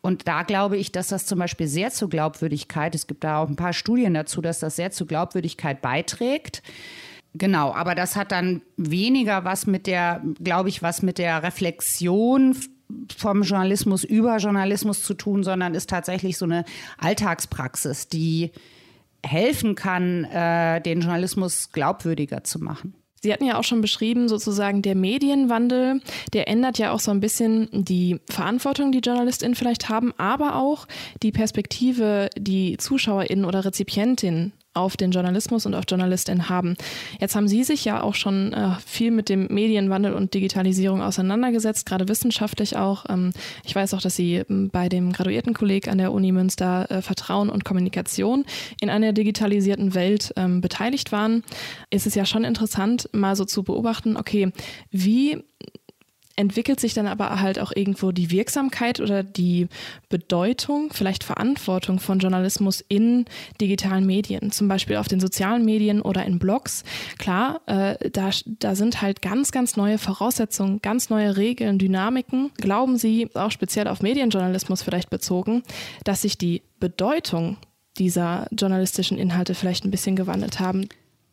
[0.00, 3.48] Und da glaube ich, dass das zum Beispiel sehr zur Glaubwürdigkeit, es gibt da auch
[3.48, 6.62] ein paar Studien dazu, dass das sehr zur Glaubwürdigkeit beiträgt.
[7.34, 12.56] Genau, aber das hat dann weniger was mit der, glaube ich, was mit der Reflexion
[13.16, 16.64] vom Journalismus über Journalismus zu tun, sondern ist tatsächlich so eine
[16.98, 18.52] Alltagspraxis, die
[19.24, 22.94] helfen kann, äh, den Journalismus glaubwürdiger zu machen.
[23.20, 26.00] Sie hatten ja auch schon beschrieben, sozusagen der Medienwandel,
[26.32, 30.86] der ändert ja auch so ein bisschen die Verantwortung, die JournalistInnen vielleicht haben, aber auch
[31.22, 36.76] die Perspektive, die ZuschauerInnen oder RezipientInnen auf den Journalismus und auf JournalistInnen haben.
[37.20, 41.86] Jetzt haben Sie sich ja auch schon äh, viel mit dem Medienwandel und Digitalisierung auseinandergesetzt,
[41.86, 43.04] gerade wissenschaftlich auch.
[43.08, 43.32] Ähm,
[43.64, 47.50] ich weiß auch, dass Sie ähm, bei dem Graduiertenkolleg an der Uni Münster äh, Vertrauen
[47.50, 48.44] und Kommunikation
[48.80, 51.42] in einer digitalisierten Welt ähm, beteiligt waren.
[51.90, 54.52] Ist es ja schon interessant, mal so zu beobachten, okay,
[54.90, 55.42] wie
[56.38, 59.66] entwickelt sich dann aber halt auch irgendwo die Wirksamkeit oder die
[60.08, 63.24] Bedeutung, vielleicht Verantwortung von Journalismus in
[63.60, 66.84] digitalen Medien, zum Beispiel auf den sozialen Medien oder in Blogs.
[67.18, 72.52] Klar, äh, da, da sind halt ganz, ganz neue Voraussetzungen, ganz neue Regeln, Dynamiken.
[72.56, 75.64] Glauben Sie, auch speziell auf Medienjournalismus vielleicht bezogen,
[76.04, 77.56] dass sich die Bedeutung
[77.98, 80.88] dieser journalistischen Inhalte vielleicht ein bisschen gewandelt haben?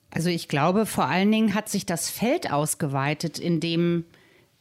[0.10, 4.06] Also ich glaube, vor allen Dingen hat sich das Feld ausgeweitet, in dem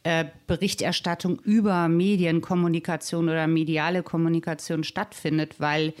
[0.05, 5.95] äh, Berichterstattung über Medienkommunikation oder mediale Kommunikation stattfindet, weil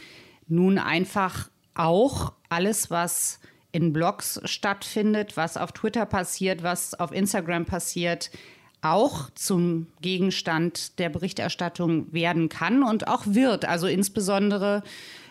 [0.47, 3.39] nun einfach auch alles, was
[3.71, 8.29] in Blogs stattfindet, was auf Twitter passiert, was auf Instagram passiert,
[8.83, 13.65] auch zum Gegenstand der Berichterstattung werden kann und auch wird.
[13.65, 14.83] Also insbesondere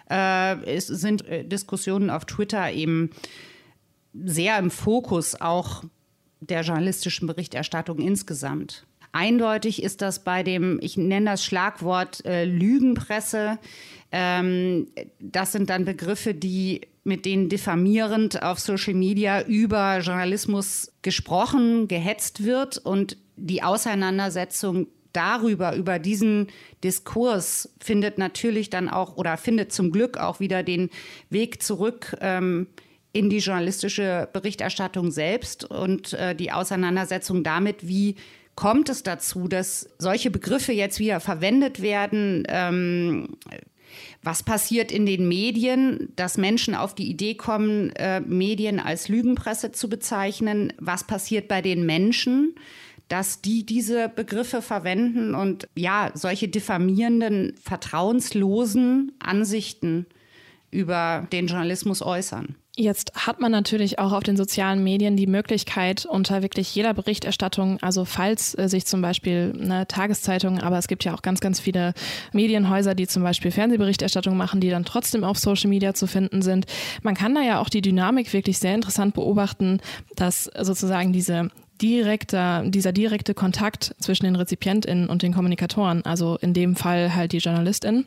[0.09, 3.11] äh, sind äh, Diskussionen auf Twitter eben
[4.15, 5.85] sehr im Fokus auch
[6.49, 8.87] der journalistischen Berichterstattung insgesamt.
[9.13, 13.59] Eindeutig ist das bei dem, ich nenne das Schlagwort äh, Lügenpresse.
[14.11, 14.89] Ähm,
[15.21, 22.45] das sind dann Begriffe, die mit denen diffamierend auf Social Media über Journalismus gesprochen, gehetzt
[22.45, 26.49] wird und die Auseinandersetzung darüber, über diesen
[26.83, 30.91] Diskurs findet natürlich dann auch oder findet zum Glück auch wieder den
[31.31, 32.67] Weg zurück ähm,
[33.15, 38.17] in die journalistische Berichterstattung selbst und äh, die Auseinandersetzung damit, wie
[38.57, 42.45] kommt es dazu, dass solche Begriffe jetzt wieder verwendet werden.
[42.49, 43.37] Ähm,
[44.23, 49.71] was passiert in den Medien, dass Menschen auf die Idee kommen, äh, Medien als Lügenpresse
[49.71, 50.73] zu bezeichnen?
[50.79, 52.55] Was passiert bei den Menschen?
[53.09, 60.07] dass die diese Begriffe verwenden und ja, solche diffamierenden, vertrauenslosen Ansichten
[60.71, 62.57] über den Journalismus äußern.
[62.77, 67.81] Jetzt hat man natürlich auch auf den sozialen Medien die Möglichkeit, unter wirklich jeder Berichterstattung,
[67.81, 71.61] also falls äh, sich zum Beispiel eine Tageszeitung, aber es gibt ja auch ganz, ganz
[71.61, 71.95] viele
[72.33, 76.67] Medienhäuser, die zum Beispiel Fernsehberichterstattung machen, die dann trotzdem auf Social Media zu finden sind.
[77.03, 79.79] Man kann da ja auch die Dynamik wirklich sehr interessant beobachten,
[80.17, 81.51] dass sozusagen diese
[81.85, 87.33] direkter, dieser direkte Kontakt zwischen den RezipientInnen und den Kommunikatoren, also in dem Fall halt
[87.33, 88.07] die JournalistInnen,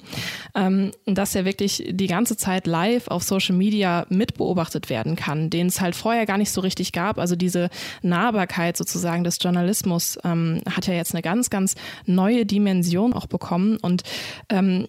[0.56, 5.68] ähm, dass er wirklich die ganze Zeit live auf Social Media mitbeobachtet werden kann, den
[5.68, 7.20] es halt vorher gar nicht so richtig gab.
[7.20, 7.70] Also diese
[8.02, 13.78] Nahbarkeit sozusagen des Journalismus ähm, hat ja jetzt eine ganz, ganz neue Dimension auch bekommen
[13.78, 14.02] und
[14.50, 14.88] ähm,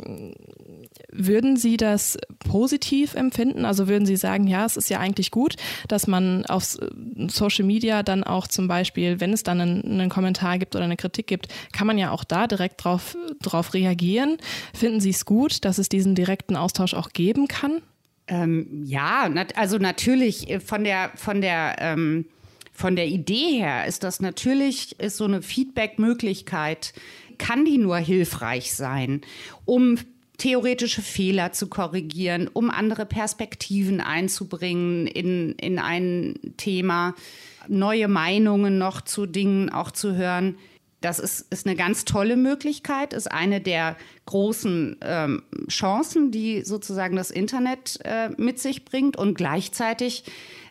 [1.10, 3.64] würden Sie das positiv empfinden?
[3.64, 5.56] Also würden Sie sagen, ja, es ist ja eigentlich gut,
[5.88, 6.76] dass man auf
[7.28, 10.96] Social Media dann auch zum Beispiel, wenn es dann einen, einen Kommentar gibt oder eine
[10.96, 14.36] Kritik gibt, kann man ja auch da direkt drauf, drauf reagieren.
[14.74, 17.80] Finden Sie es gut, dass es diesen direkten Austausch auch geben kann?
[18.26, 22.26] Ähm, ja, also natürlich äh, von der, von der, ähm,
[22.72, 26.92] von der Idee her ist das natürlich, ist so eine Feedback-Möglichkeit,
[27.38, 29.22] kann die nur hilfreich sein,
[29.64, 29.96] um
[30.38, 37.14] theoretische Fehler zu korrigieren, um andere Perspektiven einzubringen in, in ein Thema,
[37.66, 40.56] neue Meinungen noch zu Dingen auch zu hören.
[41.00, 43.96] Das ist, ist eine ganz tolle Möglichkeit, ist eine der
[44.26, 49.16] großen ähm, Chancen, die sozusagen das Internet äh, mit sich bringt.
[49.16, 50.24] Und gleichzeitig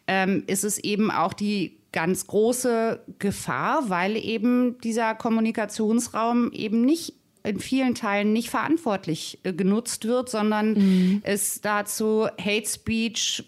[0.07, 7.13] ähm, ist es eben auch die ganz große Gefahr, weil eben dieser Kommunikationsraum eben nicht
[7.47, 11.21] in vielen Teilen nicht verantwortlich äh, genutzt wird, sondern mhm.
[11.23, 13.43] es dazu Hate Speech,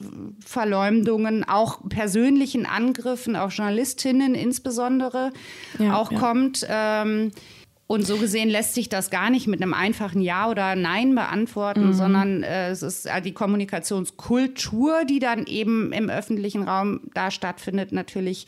[0.45, 5.31] Verleumdungen, auch persönlichen Angriffen auf Journalistinnen insbesondere
[5.77, 6.19] ja, auch ja.
[6.19, 6.65] kommt.
[6.69, 7.31] Ähm,
[7.91, 11.87] und so gesehen lässt sich das gar nicht mit einem einfachen Ja oder Nein beantworten,
[11.87, 11.93] mhm.
[11.93, 17.91] sondern äh, es ist äh, die Kommunikationskultur, die dann eben im öffentlichen Raum da stattfindet,
[17.91, 18.45] natürlich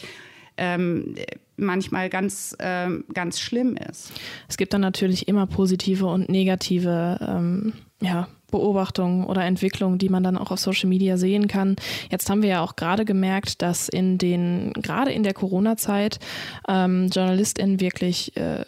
[0.57, 1.15] ähm,
[1.61, 4.11] manchmal ganz, ähm, ganz schlimm ist.
[4.47, 10.23] Es gibt dann natürlich immer positive und negative ähm, ja, Beobachtungen oder Entwicklungen, die man
[10.23, 11.77] dann auch auf Social Media sehen kann.
[12.09, 16.19] Jetzt haben wir ja auch gerade gemerkt, dass in den, gerade in der Corona-Zeit,
[16.67, 18.65] ähm, JournalistInnen wirklich äh,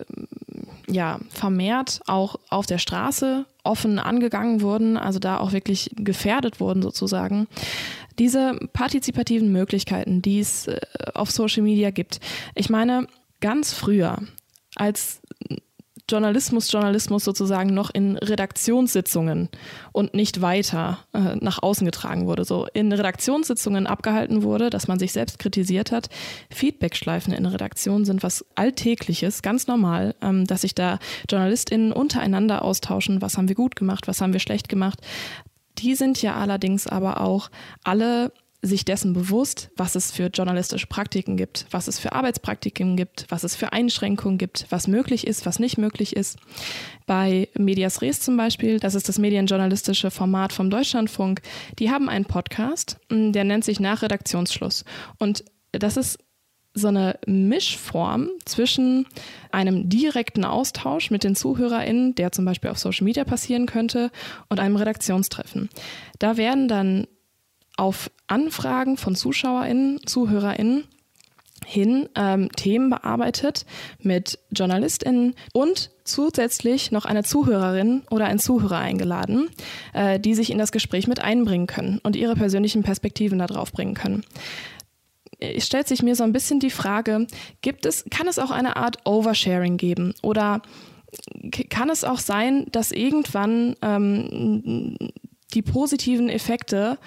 [0.87, 6.81] ja, vermehrt auch auf der Straße offen angegangen wurden, also da auch wirklich gefährdet wurden
[6.81, 7.47] sozusagen.
[8.19, 10.79] Diese partizipativen Möglichkeiten, die es äh,
[11.13, 12.19] auf Social Media gibt.
[12.55, 13.07] Ich meine,
[13.39, 14.19] ganz früher,
[14.75, 15.21] als
[16.09, 19.47] Journalismus, Journalismus sozusagen noch in Redaktionssitzungen
[19.93, 24.99] und nicht weiter äh, nach außen getragen wurde, so in Redaktionssitzungen abgehalten wurde, dass man
[24.99, 26.09] sich selbst kritisiert hat.
[26.49, 30.99] Feedbackschleifen in Redaktionen sind was Alltägliches, ganz normal, ähm, dass sich da
[31.29, 34.99] JournalistInnen untereinander austauschen, was haben wir gut gemacht, was haben wir schlecht gemacht.
[35.79, 37.49] Die sind ja allerdings aber auch
[37.83, 38.31] alle
[38.65, 43.43] sich dessen bewusst, was es für journalistische Praktiken gibt, was es für Arbeitspraktiken gibt, was
[43.43, 46.39] es für Einschränkungen gibt, was möglich ist, was nicht möglich ist.
[47.05, 51.41] Bei Medias Res zum Beispiel, das ist das medienjournalistische Format vom Deutschlandfunk,
[51.77, 54.85] die haben einen Podcast, der nennt sich Nach Redaktionsschluss.
[55.19, 56.19] Und das ist
[56.73, 59.05] so eine Mischform zwischen
[59.51, 64.11] einem direkten Austausch mit den ZuhörerInnen, der zum Beispiel auf Social Media passieren könnte,
[64.49, 65.69] und einem Redaktionstreffen.
[66.19, 67.07] Da werden dann
[67.77, 70.85] auf Anfragen von ZuschauerInnen, ZuhörerInnen
[71.65, 73.65] hin ähm, Themen bearbeitet
[73.99, 79.49] mit JournalistInnen und zusätzlich noch eine Zuhörerin oder ein Zuhörer eingeladen,
[79.93, 83.93] äh, die sich in das Gespräch mit einbringen können und ihre persönlichen Perspektiven darauf bringen
[83.93, 84.23] können
[85.59, 87.27] stellt sich mir so ein bisschen die Frage,
[87.61, 90.13] gibt es, kann es auch eine Art Oversharing geben?
[90.21, 90.61] Oder
[91.69, 94.97] kann es auch sein, dass irgendwann ähm,
[95.53, 96.97] die positiven Effekte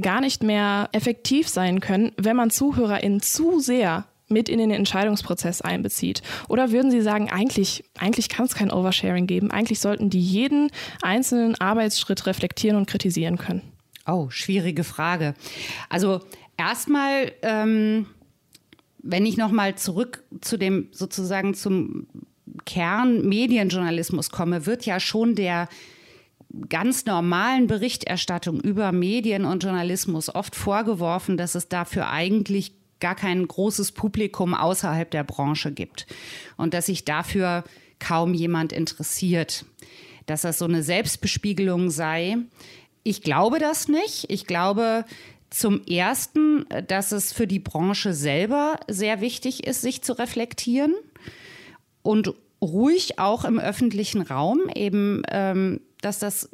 [0.00, 5.60] gar nicht mehr effektiv sein können, wenn man ZuhörerInnen zu sehr mit in den Entscheidungsprozess
[5.60, 6.22] einbezieht?
[6.48, 10.70] Oder würden Sie sagen, eigentlich, eigentlich kann es kein Oversharing geben, eigentlich sollten die jeden
[11.02, 13.62] einzelnen Arbeitsschritt reflektieren und kritisieren können?
[14.06, 15.34] Oh, schwierige Frage.
[15.88, 16.20] Also
[16.56, 18.06] erstmal, ähm,
[18.98, 22.06] wenn ich nochmal zurück zu dem sozusagen zum
[22.64, 25.68] Kern Medienjournalismus komme, wird ja schon der
[26.68, 33.46] ganz normalen Berichterstattung über Medien und Journalismus oft vorgeworfen, dass es dafür eigentlich gar kein
[33.46, 36.06] großes Publikum außerhalb der Branche gibt
[36.56, 37.64] und dass sich dafür
[37.98, 39.66] kaum jemand interessiert,
[40.26, 42.38] dass das so eine Selbstbespiegelung sei.
[43.02, 44.26] Ich glaube das nicht.
[44.28, 45.04] Ich glaube
[45.50, 50.94] zum Ersten, dass es für die Branche selber sehr wichtig ist, sich zu reflektieren
[52.02, 56.50] und ruhig auch im öffentlichen Raum eben, ähm, dass das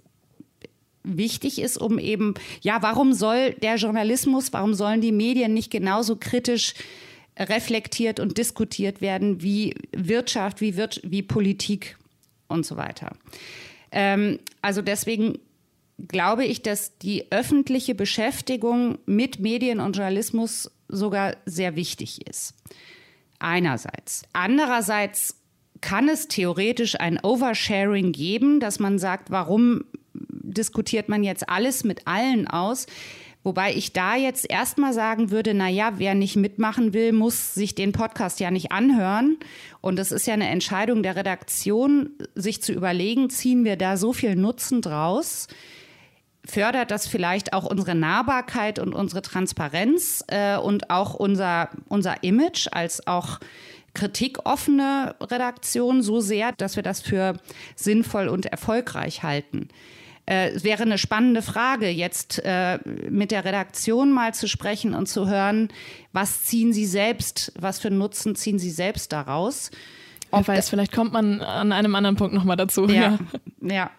[1.04, 6.16] wichtig ist, um eben, ja, warum soll der Journalismus, warum sollen die Medien nicht genauso
[6.16, 6.74] kritisch
[7.38, 11.96] reflektiert und diskutiert werden wie Wirtschaft, wie, Wir wie Politik
[12.48, 13.16] und so weiter.
[13.90, 15.38] Ähm, also deswegen
[15.98, 22.54] glaube ich, dass die öffentliche Beschäftigung mit Medien und Journalismus sogar sehr wichtig ist.
[23.38, 24.22] Einerseits.
[24.32, 25.36] Andererseits
[25.80, 32.06] kann es theoretisch ein Oversharing geben, dass man sagt, warum diskutiert man jetzt alles mit
[32.06, 32.86] allen aus?
[33.44, 37.74] Wobei ich da jetzt erstmal sagen würde, na ja, wer nicht mitmachen will, muss sich
[37.74, 39.38] den Podcast ja nicht anhören.
[39.80, 44.12] Und es ist ja eine Entscheidung der Redaktion, sich zu überlegen, ziehen wir da so
[44.12, 45.48] viel Nutzen draus?
[46.44, 52.68] Fördert das vielleicht auch unsere Nahbarkeit und unsere Transparenz äh, und auch unser, unser Image
[52.72, 53.38] als auch
[53.94, 57.36] kritikoffene Redaktion so sehr, dass wir das für
[57.76, 59.68] sinnvoll und erfolgreich halten.
[60.26, 62.78] Äh, es wäre eine spannende Frage, jetzt äh,
[63.08, 65.68] mit der Redaktion mal zu sprechen und zu hören,
[66.12, 69.70] was ziehen Sie selbst, was für Nutzen ziehen Sie selbst daraus?
[70.32, 72.86] Wer weiß, vielleicht kommt man an einem anderen Punkt nochmal dazu.
[72.86, 73.18] Ja,
[73.60, 73.90] ja.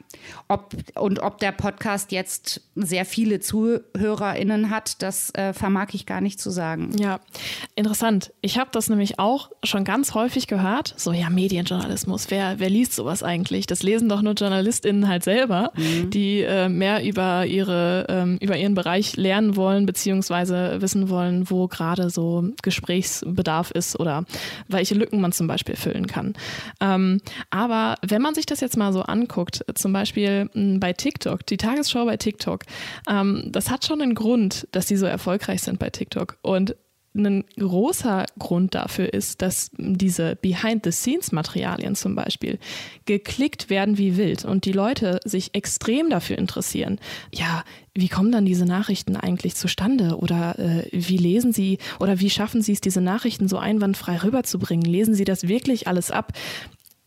[0.47, 6.21] Ob, und ob der Podcast jetzt sehr viele ZuhörerInnen hat, das äh, vermag ich gar
[6.21, 6.91] nicht zu sagen.
[6.97, 7.19] Ja,
[7.75, 8.31] interessant.
[8.41, 10.93] Ich habe das nämlich auch schon ganz häufig gehört.
[10.97, 13.67] So, ja, Medienjournalismus, wer, wer liest sowas eigentlich?
[13.67, 16.09] Das lesen doch nur JournalistInnen halt selber, mhm.
[16.09, 21.67] die äh, mehr über, ihre, ähm, über ihren Bereich lernen wollen, beziehungsweise wissen wollen, wo
[21.67, 24.25] gerade so Gesprächsbedarf ist oder
[24.67, 26.33] welche Lücken man zum Beispiel füllen kann kann.
[26.79, 31.45] Ähm, aber wenn man sich das jetzt mal so anguckt, zum Beispiel hm, bei TikTok,
[31.45, 32.63] die Tagesschau bei TikTok,
[33.09, 36.37] ähm, das hat schon einen Grund, dass die so erfolgreich sind bei TikTok.
[36.41, 36.75] Und
[37.15, 42.57] ein großer Grund dafür ist, dass diese Behind-the-Scenes-Materialien zum Beispiel
[43.05, 46.99] geklickt werden wie wild und die Leute sich extrem dafür interessieren.
[47.31, 47.63] Ja,
[47.95, 50.17] wie kommen dann diese Nachrichten eigentlich zustande?
[50.17, 54.85] Oder äh, wie lesen Sie oder wie schaffen Sie es, diese Nachrichten so einwandfrei rüberzubringen?
[54.85, 56.33] Lesen Sie das wirklich alles ab?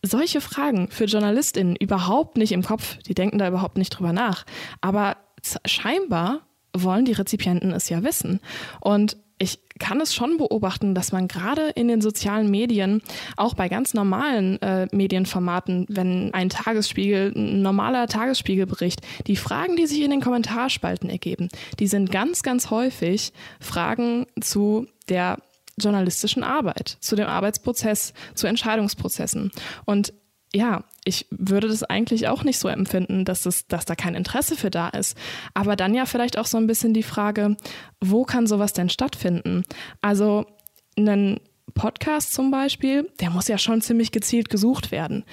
[0.01, 2.97] Solche Fragen für JournalistInnen überhaupt nicht im Kopf.
[2.99, 4.45] Die denken da überhaupt nicht drüber nach.
[4.79, 5.17] Aber
[5.65, 6.41] scheinbar
[6.73, 8.39] wollen die Rezipienten es ja wissen.
[8.79, 9.17] Und
[9.77, 13.01] kann es schon beobachten, dass man gerade in den sozialen Medien,
[13.35, 19.87] auch bei ganz normalen äh, Medienformaten, wenn ein Tagesspiegel, ein normaler Tagesspiegelbericht, die Fragen, die
[19.87, 25.37] sich in den Kommentarspalten ergeben, die sind ganz, ganz häufig Fragen zu der
[25.79, 29.51] journalistischen Arbeit, zu dem Arbeitsprozess, zu Entscheidungsprozessen.
[29.85, 30.13] Und
[30.53, 34.55] ja, ich würde das eigentlich auch nicht so empfinden, dass, es, dass da kein Interesse
[34.55, 35.17] für da ist.
[35.53, 37.57] Aber dann ja vielleicht auch so ein bisschen die Frage,
[38.01, 39.63] wo kann sowas denn stattfinden?
[40.01, 40.45] Also
[40.97, 41.39] ein
[41.73, 45.25] Podcast zum Beispiel, der muss ja schon ziemlich gezielt gesucht werden.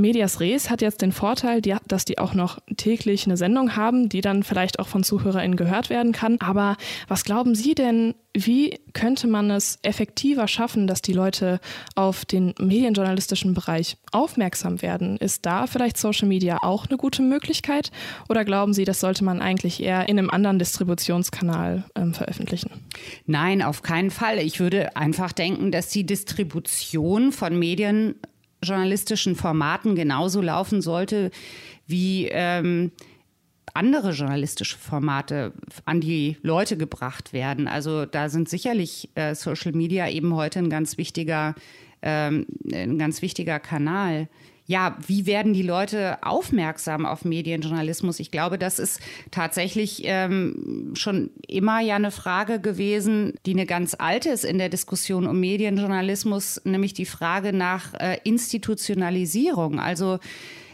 [0.00, 4.20] Medias Res hat jetzt den Vorteil, dass die auch noch täglich eine Sendung haben, die
[4.20, 6.38] dann vielleicht auch von ZuhörerInnen gehört werden kann.
[6.40, 6.76] Aber
[7.08, 11.58] was glauben Sie denn, wie könnte man es effektiver schaffen, dass die Leute
[11.94, 15.16] auf den medienjournalistischen Bereich aufmerksam werden?
[15.16, 17.90] Ist da vielleicht Social Media auch eine gute Möglichkeit?
[18.28, 22.70] Oder glauben Sie, das sollte man eigentlich eher in einem anderen Distributionskanal ähm, veröffentlichen?
[23.24, 24.38] Nein, auf keinen Fall.
[24.38, 28.16] Ich würde einfach denken, dass die Distribution von Medien
[28.62, 31.30] journalistischen Formaten genauso laufen sollte
[31.86, 32.92] wie ähm,
[33.74, 35.52] andere journalistische Formate
[35.84, 37.68] an die Leute gebracht werden.
[37.68, 41.54] Also da sind sicherlich äh, Social Media eben heute ein ganz wichtiger,
[42.02, 44.28] ähm, ein ganz wichtiger Kanal
[44.66, 48.18] ja, wie werden die Leute aufmerksam auf Medienjournalismus?
[48.18, 49.00] Ich glaube, das ist
[49.30, 54.68] tatsächlich ähm, schon immer ja eine Frage gewesen, die eine ganz alte ist in der
[54.68, 59.78] Diskussion um Medienjournalismus, nämlich die Frage nach äh, Institutionalisierung.
[59.78, 60.18] Also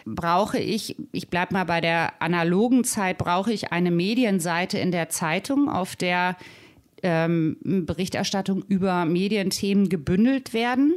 [0.07, 5.11] brauche ich, ich bleibe mal bei der analogen Zeit, brauche ich eine Medienseite in der
[5.11, 6.37] Zeitung, auf der
[7.03, 10.95] ähm, Berichterstattung über Medienthemen gebündelt werden.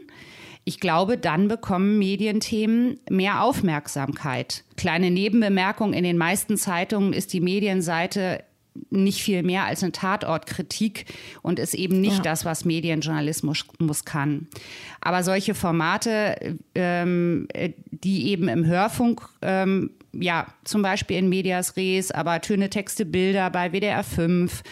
[0.68, 4.64] Ich glaube, dann bekommen Medienthemen mehr Aufmerksamkeit.
[4.78, 8.44] Kleine Nebenbemerkung, in den meisten Zeitungen ist die Medienseite
[8.90, 11.06] nicht viel mehr als eine Tatortkritik
[11.44, 12.24] und ist eben nicht ja.
[12.24, 14.48] das, was Medienjournalismus muss kann.
[15.02, 17.48] Aber solche Formate, ähm,
[17.92, 23.50] die eben im Hörfunk, ähm, ja, zum Beispiel in Medias Res, aber Töne, Texte, Bilder
[23.50, 24.64] bei WDR 5,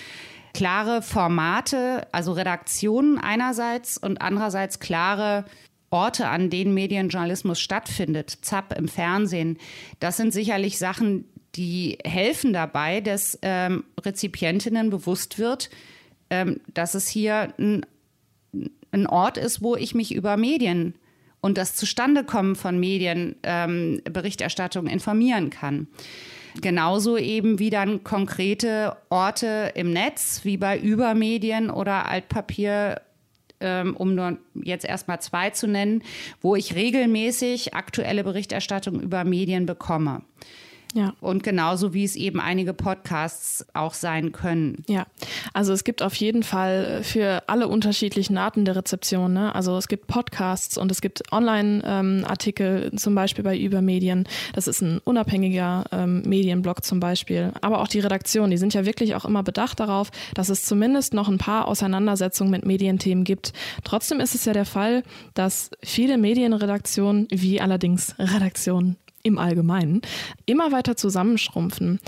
[0.53, 5.45] klare Formate, also Redaktionen einerseits und andererseits klare
[5.93, 9.59] Orte, an denen Medienjournalismus stattfindet, ZAP im Fernsehen,
[9.99, 11.25] das sind sicherlich Sachen,
[11.55, 15.69] die helfen dabei, dass ähm, Rezipientinnen bewusst wird,
[16.29, 17.85] ähm, dass es hier ein,
[18.91, 20.95] ein, Ort ist, wo ich mich über Medien
[21.41, 25.87] und das Zustandekommen von Medienberichterstattung ähm, informieren kann.
[26.61, 33.01] Genauso eben wie dann konkrete Orte im Netz, wie bei Übermedien oder Altpapier
[33.63, 36.03] ähm, um nur jetzt erstmal zwei zu nennen,
[36.41, 40.21] wo ich regelmäßig aktuelle Berichterstattung über Medien bekomme.
[40.93, 41.13] Ja.
[41.21, 44.83] Und genauso wie es eben einige Podcasts auch sein können.
[44.87, 45.07] Ja,
[45.53, 49.33] also es gibt auf jeden Fall für alle unterschiedlichen Arten der Rezeption.
[49.33, 49.53] Ne?
[49.55, 54.27] Also es gibt Podcasts und es gibt Online-Artikel, ähm, zum Beispiel bei Übermedien.
[54.53, 57.51] Das ist ein unabhängiger ähm, Medienblog zum Beispiel.
[57.61, 61.13] Aber auch die Redaktion, die sind ja wirklich auch immer bedacht darauf, dass es zumindest
[61.13, 63.53] noch ein paar Auseinandersetzungen mit Medienthemen gibt.
[63.83, 70.01] Trotzdem ist es ja der Fall, dass viele Medienredaktionen, wie allerdings Redaktionen im Allgemeinen
[70.45, 71.99] immer weiter zusammenschrumpfen.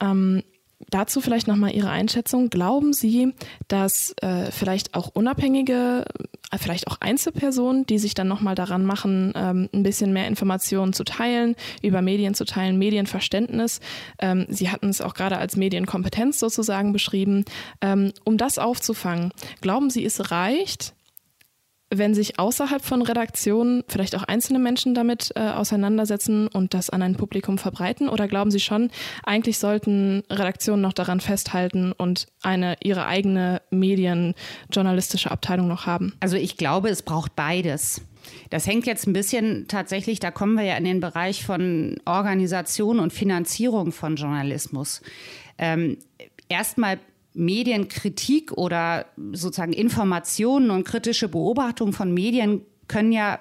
[0.00, 0.42] Ähm,
[0.90, 2.50] dazu vielleicht nochmal Ihre Einschätzung.
[2.50, 3.32] Glauben Sie,
[3.68, 6.04] dass äh, vielleicht auch unabhängige,
[6.50, 10.92] äh, vielleicht auch Einzelpersonen, die sich dann nochmal daran machen, ähm, ein bisschen mehr Informationen
[10.92, 13.80] zu teilen, über Medien zu teilen, Medienverständnis,
[14.18, 17.44] ähm, Sie hatten es auch gerade als Medienkompetenz sozusagen beschrieben,
[17.80, 20.93] ähm, um das aufzufangen, glauben Sie, es reicht,
[21.90, 27.02] wenn sich außerhalb von Redaktionen vielleicht auch einzelne Menschen damit äh, auseinandersetzen und das an
[27.02, 28.08] ein Publikum verbreiten?
[28.08, 28.90] Oder glauben Sie schon,
[29.24, 36.14] eigentlich sollten Redaktionen noch daran festhalten und eine ihre eigene medienjournalistische Abteilung noch haben?
[36.20, 38.00] Also ich glaube, es braucht beides.
[38.50, 42.98] Das hängt jetzt ein bisschen tatsächlich, da kommen wir ja in den Bereich von Organisation
[42.98, 45.02] und Finanzierung von Journalismus.
[45.58, 45.98] Ähm,
[46.48, 46.98] Erstmal
[47.34, 53.40] Medienkritik oder sozusagen Informationen und kritische Beobachtung von Medien können ja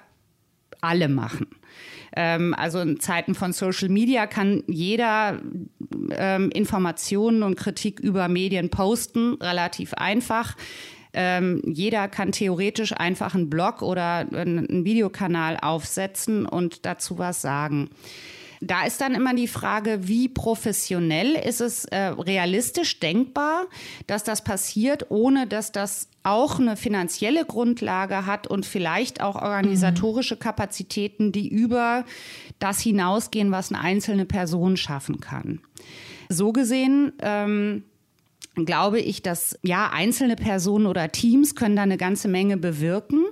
[0.81, 1.47] alle machen.
[2.15, 5.39] Ähm, also in Zeiten von Social Media kann jeder
[6.11, 10.55] ähm, Informationen und Kritik über Medien posten, relativ einfach.
[11.13, 17.89] Ähm, jeder kann theoretisch einfach einen Blog oder einen Videokanal aufsetzen und dazu was sagen
[18.65, 23.65] da ist dann immer die Frage, wie professionell ist es äh, realistisch denkbar,
[24.07, 30.37] dass das passiert, ohne dass das auch eine finanzielle Grundlage hat und vielleicht auch organisatorische
[30.37, 32.05] Kapazitäten, die über
[32.59, 35.59] das hinausgehen, was eine einzelne Person schaffen kann.
[36.29, 37.83] So gesehen ähm,
[38.55, 43.25] glaube ich, dass ja einzelne Personen oder Teams können da eine ganze Menge bewirken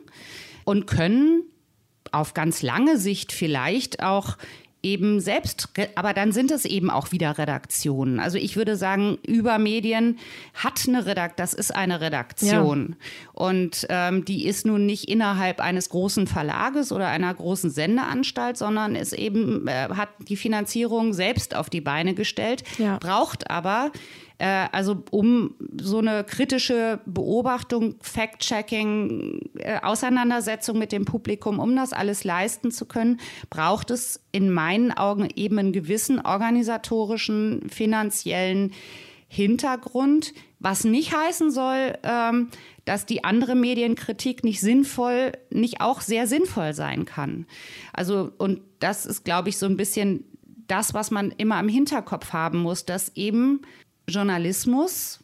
[0.65, 1.43] und können
[2.11, 4.37] auf ganz lange Sicht vielleicht auch
[4.83, 8.19] eben selbst, aber dann sind es eben auch wieder Redaktionen.
[8.19, 10.17] Also ich würde sagen, über Medien
[10.55, 12.95] hat eine Redaktion, das ist eine Redaktion.
[12.97, 13.31] Ja.
[13.33, 18.95] Und ähm, die ist nun nicht innerhalb eines großen Verlages oder einer großen Sendeanstalt, sondern
[18.95, 22.97] ist eben, äh, hat die Finanzierung selbst auf die Beine gestellt, ja.
[22.97, 23.91] braucht aber
[24.45, 32.23] also um so eine kritische Beobachtung, Fact-Checking, äh, Auseinandersetzung mit dem Publikum, um das alles
[32.23, 33.19] leisten zu können,
[33.49, 38.71] braucht es in meinen Augen eben einen gewissen organisatorischen, finanziellen
[39.27, 42.49] Hintergrund, was nicht heißen soll, ähm,
[42.85, 47.45] dass die andere Medienkritik nicht sinnvoll, nicht auch sehr sinnvoll sein kann.
[47.93, 50.25] Also, und das ist, glaube ich, so ein bisschen
[50.67, 53.61] das, was man immer im Hinterkopf haben muss, dass eben
[54.07, 55.19] Journalismus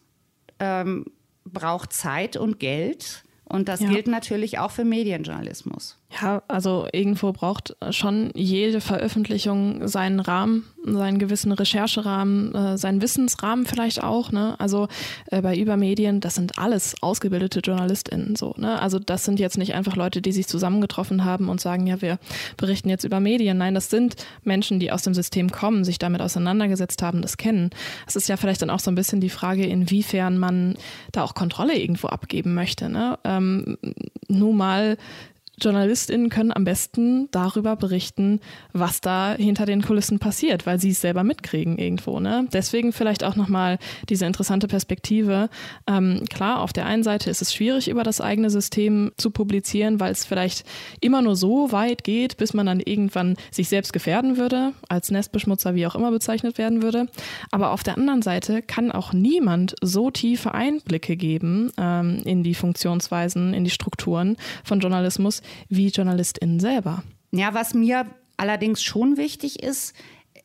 [0.60, 1.06] ähm,
[1.46, 3.24] braucht Zeit und Geld.
[3.46, 3.90] Und das ja.
[3.90, 5.97] gilt natürlich auch für Medienjournalismus.
[6.10, 13.66] Ja, also irgendwo braucht schon jede Veröffentlichung seinen Rahmen, seinen gewissen Rechercherahmen, äh, seinen Wissensrahmen
[13.66, 14.32] vielleicht auch.
[14.32, 14.56] Ne?
[14.58, 14.88] Also
[15.32, 18.56] äh, bei Übermedien, das sind alles ausgebildete JournalistInnen so.
[18.58, 18.82] Ne?
[18.82, 22.20] Also das sind jetzt nicht einfach Leute, die sich zusammengetroffen haben und sagen, ja, wir
[22.56, 23.58] berichten jetzt über Medien.
[23.58, 27.70] Nein, das sind Menschen, die aus dem System kommen, sich damit auseinandergesetzt haben, das kennen.
[28.08, 30.78] Es ist ja vielleicht dann auch so ein bisschen die Frage, inwiefern man
[31.12, 32.88] da auch Kontrolle irgendwo abgeben möchte.
[32.88, 33.20] Ne?
[33.26, 33.78] Ähm,
[34.30, 34.98] nur mal
[35.60, 38.40] JournalistInnen können am besten darüber berichten,
[38.74, 42.20] was da hinter den Kulissen passiert, weil sie es selber mitkriegen irgendwo.
[42.20, 42.48] Ne?
[42.54, 45.50] Deswegen vielleicht auch nochmal diese interessante Perspektive.
[45.88, 50.00] Ähm, klar, auf der einen Seite ist es schwierig, über das eigene System zu publizieren,
[50.00, 50.64] weil es vielleicht
[51.02, 55.74] immer nur so weit geht, bis man dann irgendwann sich selbst gefährden würde, als Nestbeschmutzer
[55.74, 57.08] wie auch immer bezeichnet werden würde.
[57.50, 62.54] Aber auf der anderen Seite kann auch niemand so tiefe Einblicke geben ähm, in die
[62.54, 67.04] Funktionsweisen, in die Strukturen von Journalismus, wie JournalistInnen selber.
[67.32, 68.06] Ja, was mir
[68.38, 69.96] allerdings schon wichtig ist,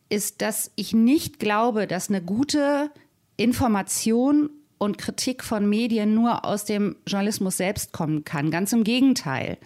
[0.09, 2.91] ist, dass ich nicht glaube, dass eine gute
[3.37, 8.51] Information und Kritik von Medien nur aus dem Journalismus selbst kommen kann.
[8.51, 9.59] Ganz im Gegenteil.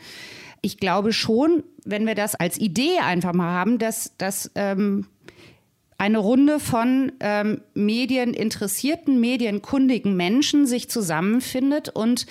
[0.61, 5.07] Ich glaube schon, wenn wir das als Idee einfach mal haben, dass, dass ähm,
[5.99, 12.27] eine Runde von ähm, medieninteressierten, medienkundigen Menschen sich zusammenfindet und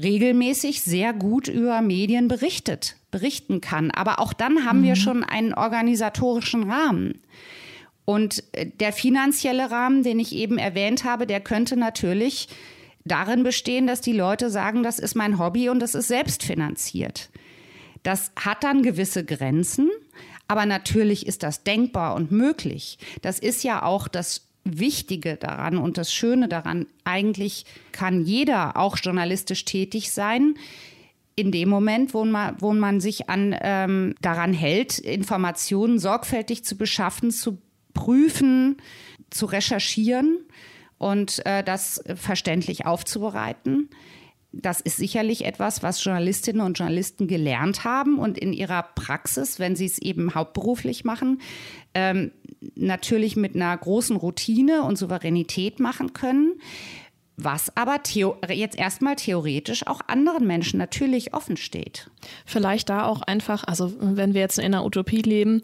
[0.00, 3.90] regelmäßig sehr gut über Medien berichtet, berichten kann.
[3.90, 4.84] Aber auch dann haben mhm.
[4.84, 7.20] wir schon einen organisatorischen Rahmen.
[8.04, 12.48] Und äh, der finanzielle Rahmen, den ich eben erwähnt habe, der könnte natürlich
[13.04, 17.30] darin bestehen, dass die Leute sagen, das ist mein Hobby und das ist selbstfinanziert.
[18.02, 19.90] Das hat dann gewisse Grenzen,
[20.48, 22.98] aber natürlich ist das denkbar und möglich.
[23.22, 28.96] Das ist ja auch das Wichtige daran und das Schöne daran, eigentlich kann jeder auch
[28.96, 30.54] journalistisch tätig sein.
[31.36, 36.76] In dem Moment, wo man, wo man sich an, ähm, daran hält, Informationen sorgfältig zu
[36.76, 37.58] beschaffen, zu
[37.92, 38.76] prüfen,
[39.30, 40.38] zu recherchieren
[40.98, 43.90] und äh, das verständlich aufzubereiten.
[44.56, 49.74] Das ist sicherlich etwas, was Journalistinnen und Journalisten gelernt haben und in ihrer Praxis, wenn
[49.74, 51.40] sie es eben hauptberuflich machen,
[51.92, 52.30] ähm,
[52.76, 56.54] natürlich mit einer großen Routine und Souveränität machen können.
[57.36, 57.98] Was aber
[58.48, 62.08] jetzt erstmal theoretisch auch anderen Menschen natürlich offen steht.
[62.46, 65.60] Vielleicht da auch einfach, also wenn wir jetzt in einer Utopie leben,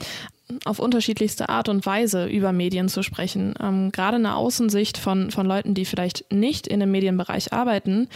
[0.65, 3.55] auf unterschiedlichste Art und Weise über Medien zu sprechen.
[3.61, 8.09] Ähm, gerade eine Außensicht von, von Leuten, die vielleicht nicht in dem Medienbereich arbeiten,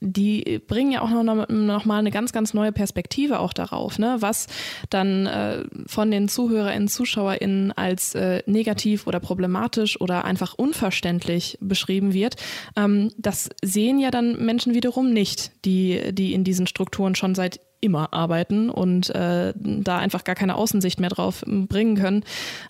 [0.00, 4.16] die bringen ja auch noch, noch mal eine ganz, ganz neue Perspektive auch darauf, ne?
[4.20, 4.46] was
[4.88, 12.14] dann äh, von den ZuhörerInnen, ZuschauerInnen als äh, negativ oder problematisch oder einfach unverständlich beschrieben
[12.14, 12.36] wird.
[12.76, 17.60] Ähm, das sehen ja dann Menschen wiederum nicht, die, die in diesen Strukturen schon seit
[17.80, 22.24] immer arbeiten und äh, da einfach gar keine Außensicht mehr drauf bringen können.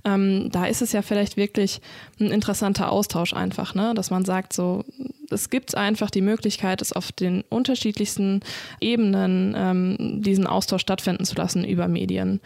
[0.04, 1.80] Ähm, da ist es ja vielleicht wirklich
[2.20, 3.92] ein interessanter Austausch einfach, ne?
[3.94, 4.84] dass man sagt, so
[5.32, 8.40] es gibt einfach die Möglichkeit, es auf den unterschiedlichsten
[8.80, 12.40] Ebenen ähm, diesen Austausch stattfinden zu lassen über Medien.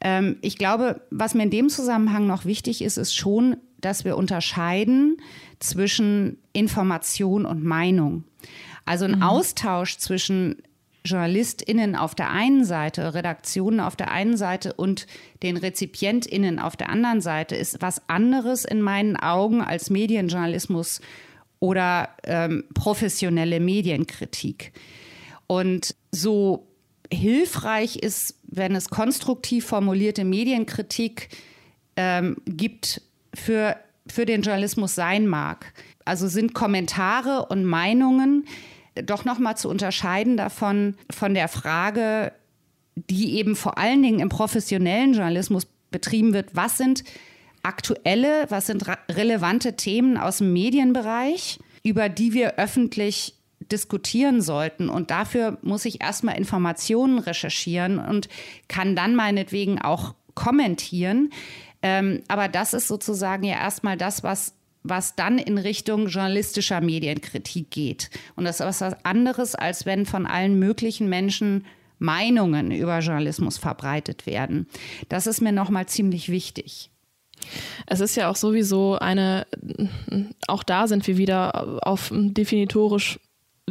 [0.00, 4.16] Ähm, ich glaube, was mir in dem Zusammenhang noch wichtig ist, ist schon, dass wir
[4.16, 5.16] unterscheiden
[5.58, 8.24] zwischen Information und Meinung.
[8.84, 9.22] Also ein mhm.
[9.22, 10.62] Austausch zwischen
[11.04, 15.06] JournalistInnen auf der einen Seite, Redaktionen auf der einen Seite und
[15.42, 21.00] den RezipientInnen auf der anderen Seite ist was anderes in meinen Augen als Medienjournalismus
[21.62, 24.72] oder ähm, professionelle Medienkritik.
[25.46, 26.66] Und so
[27.12, 31.28] hilfreich ist, wenn es konstruktiv formulierte Medienkritik
[31.94, 33.02] ähm, gibt
[33.32, 33.76] für,
[34.08, 35.72] für den Journalismus sein mag.
[36.04, 38.44] Also sind Kommentare und Meinungen,
[38.96, 42.32] doch nochmal zu unterscheiden davon, von der Frage,
[42.96, 47.04] die eben vor allen Dingen im professionellen Journalismus betrieben wird, was sind
[47.62, 53.34] aktuelle, was sind relevante Themen aus dem Medienbereich, über die wir öffentlich
[53.70, 54.88] diskutieren sollten.
[54.88, 58.28] Und dafür muss ich erstmal Informationen recherchieren und
[58.68, 61.30] kann dann meinetwegen auch kommentieren.
[61.82, 64.54] Ähm, aber das ist sozusagen ja erstmal das, was
[64.84, 68.10] was dann in Richtung journalistischer Medienkritik geht.
[68.34, 71.66] Und das ist was anderes, als wenn von allen möglichen Menschen
[71.98, 74.66] Meinungen über Journalismus verbreitet werden.
[75.08, 76.90] Das ist mir nochmal ziemlich wichtig.
[77.86, 79.46] Es ist ja auch sowieso eine,
[80.48, 83.18] auch da sind wir wieder auf definitorisch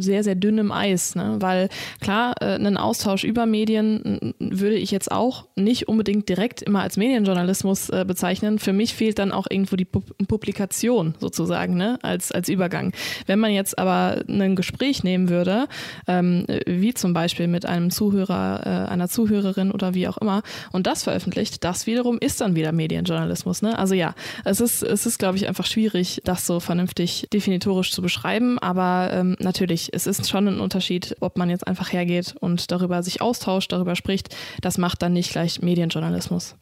[0.02, 1.36] sehr, sehr dünnem Eis, ne?
[1.40, 1.68] weil
[2.00, 6.96] klar, äh, einen Austausch über Medien würde ich jetzt auch nicht unbedingt direkt immer als
[6.96, 8.58] Medienjournalismus äh, bezeichnen.
[8.58, 11.98] Für mich fehlt dann auch irgendwo die Pu Publikation sozusagen ne?
[12.02, 12.92] als, als Übergang.
[13.26, 15.68] Wenn man jetzt aber ein Gespräch nehmen würde,
[16.06, 20.42] ähm, wie zum Beispiel mit einem Zuhörer, äh, einer Zuhörerin oder wie auch immer,
[20.72, 23.62] und das veröffentlicht, das wiederum ist dann wieder Medienjournalismus.
[23.62, 23.78] Ne?
[23.78, 28.02] Also ja, es ist, es ist, glaube ich, einfach schwierig, das so vernünftig definitorisch zu
[28.02, 32.70] beschreiben, aber ähm, natürlich es ist schon ein Unterschied, ob man jetzt einfach hergeht und
[32.70, 34.34] darüber sich austauscht, darüber spricht.
[34.60, 36.56] Das macht dann nicht gleich Medienjournalismus.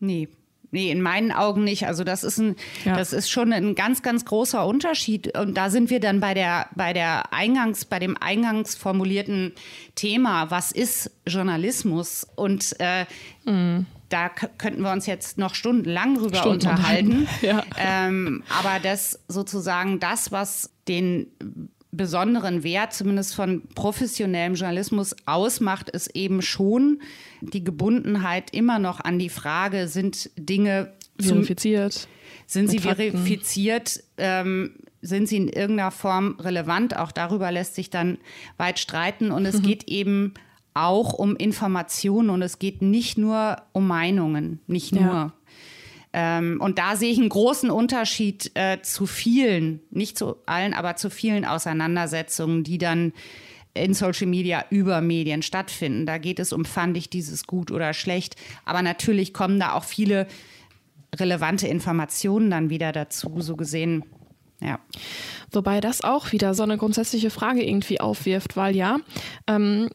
[0.00, 0.28] Nee,
[0.70, 1.86] Nee, in meinen Augen nicht.
[1.86, 2.94] Also das ist ein, ja.
[2.94, 5.36] das ist schon ein ganz, ganz großer Unterschied.
[5.38, 9.52] Und da sind wir dann bei der, bei der Eingangs, bei dem eingangs formulierten
[9.94, 12.26] Thema, was ist Journalismus?
[12.36, 13.06] Und äh,
[13.46, 13.86] mhm.
[14.10, 17.28] da könnten wir uns jetzt noch stundenlang drüber Stunden unterhalten.
[17.40, 17.64] Ja.
[17.78, 21.28] Ähm, aber das sozusagen das, was den
[21.98, 27.02] besonderen Wert, zumindest von professionellem Journalismus, ausmacht, ist eben schon
[27.42, 32.08] die Gebundenheit immer noch an die Frage, sind Dinge verifiziert?
[32.46, 34.02] Sind sie verifiziert?
[34.16, 36.96] Ähm, sind sie in irgendeiner Form relevant?
[36.96, 38.18] Auch darüber lässt sich dann
[38.56, 39.30] weit streiten.
[39.30, 39.62] Und es mhm.
[39.62, 40.34] geht eben
[40.74, 45.02] auch um Informationen und es geht nicht nur um Meinungen, nicht nur.
[45.02, 45.32] Ja.
[46.12, 50.96] Ähm, und da sehe ich einen großen Unterschied äh, zu vielen, nicht zu allen, aber
[50.96, 53.12] zu vielen Auseinandersetzungen, die dann
[53.74, 56.06] in Social Media über Medien stattfinden.
[56.06, 58.36] Da geht es um, fand ich dieses gut oder schlecht.
[58.64, 60.26] Aber natürlich kommen da auch viele
[61.14, 64.04] relevante Informationen dann wieder dazu, so gesehen.
[64.60, 64.80] Ja.
[65.52, 68.98] Wobei das auch wieder so eine grundsätzliche Frage irgendwie aufwirft, weil ja,
[69.46, 69.88] ähm,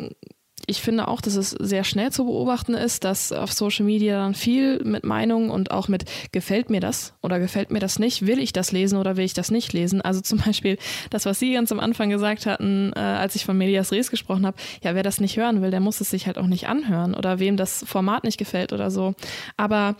[0.66, 4.34] ich finde auch, dass es sehr schnell zu beobachten ist, dass auf Social Media dann
[4.34, 8.39] viel mit Meinungen und auch mit gefällt mir das oder gefällt mir das nicht, will
[8.39, 10.01] ich das lesen oder will ich das nicht lesen.
[10.01, 10.78] Also zum Beispiel
[11.09, 14.45] das, was Sie ganz am Anfang gesagt hatten, äh, als ich von Medias Res gesprochen
[14.45, 17.14] habe, ja, wer das nicht hören will, der muss es sich halt auch nicht anhören
[17.14, 19.16] oder wem das Format nicht gefällt oder so.
[19.57, 19.95] Aber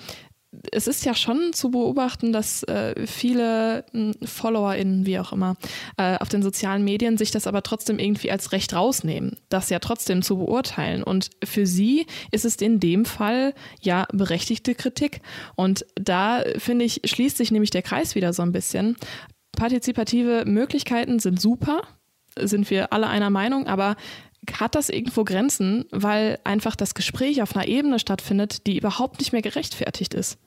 [0.72, 5.56] es ist ja schon zu beobachten, dass äh, viele hm, FollowerInnen, wie auch immer,
[5.98, 9.80] äh, auf den sozialen Medien sich das aber trotzdem irgendwie als Recht rausnehmen, das ja
[9.80, 11.04] trotzdem zu beurteilen.
[11.04, 15.22] Und für sie ist es in dem Fall ja berechtigte Kritik.
[15.56, 18.96] Und da, finde ich, schließt sich nämlich der Kreis wieder so ein bisschen.
[19.56, 21.82] Partizipative Möglichkeiten sind super,
[22.40, 23.96] sind wir alle einer Meinung, aber
[24.60, 29.32] hat das irgendwo Grenzen, weil einfach das Gespräch auf einer Ebene stattfindet, die überhaupt nicht
[29.32, 30.38] mehr gerechtfertigt ist.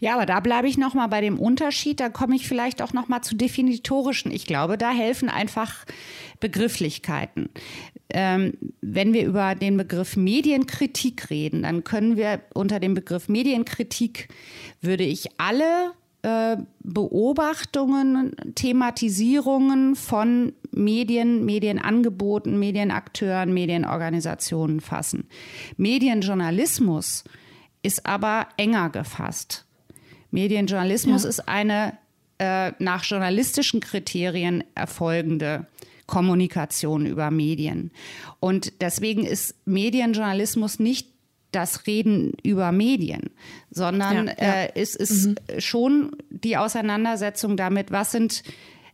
[0.00, 2.00] Ja, aber da bleibe ich noch mal bei dem Unterschied.
[2.00, 4.32] Da komme ich vielleicht auch noch mal zu definitorischen.
[4.32, 5.84] Ich glaube, da helfen einfach
[6.40, 7.48] Begrifflichkeiten.
[8.10, 14.28] Ähm, wenn wir über den Begriff Medienkritik reden, dann können wir unter dem Begriff Medienkritik
[14.80, 15.92] würde ich alle
[16.24, 25.28] äh, Beobachtungen, Thematisierungen von Medien, Medienangeboten, Medienakteuren, Medienorganisationen fassen.
[25.76, 27.24] Medienjournalismus
[27.82, 29.66] ist aber enger gefasst.
[30.30, 31.28] Medienjournalismus ja.
[31.28, 31.98] ist eine
[32.38, 35.66] äh, nach journalistischen Kriterien erfolgende
[36.06, 37.90] Kommunikation über Medien.
[38.40, 41.13] Und deswegen ist Medienjournalismus nicht
[41.54, 43.30] das Reden über Medien,
[43.70, 44.52] sondern ja, ja.
[44.64, 45.36] Äh, es ist mhm.
[45.58, 48.42] schon die Auseinandersetzung damit, was sind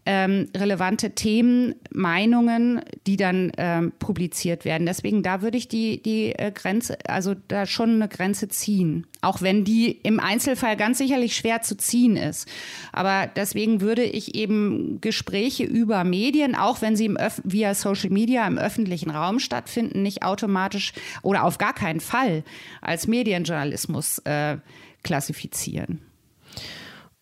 [0.07, 4.87] ähm, relevante Themen, Meinungen, die dann ähm, publiziert werden.
[4.87, 9.07] Deswegen da würde ich die, die äh, Grenze, also da schon eine Grenze ziehen.
[9.21, 12.49] Auch wenn die im Einzelfall ganz sicherlich schwer zu ziehen ist.
[12.93, 18.11] Aber deswegen würde ich eben Gespräche über Medien, auch wenn sie im Öf via Social
[18.11, 20.93] Media im öffentlichen Raum stattfinden, nicht automatisch
[21.23, 22.43] oder auf gar keinen Fall
[22.81, 24.57] als Medienjournalismus äh,
[25.03, 26.10] klassifizieren.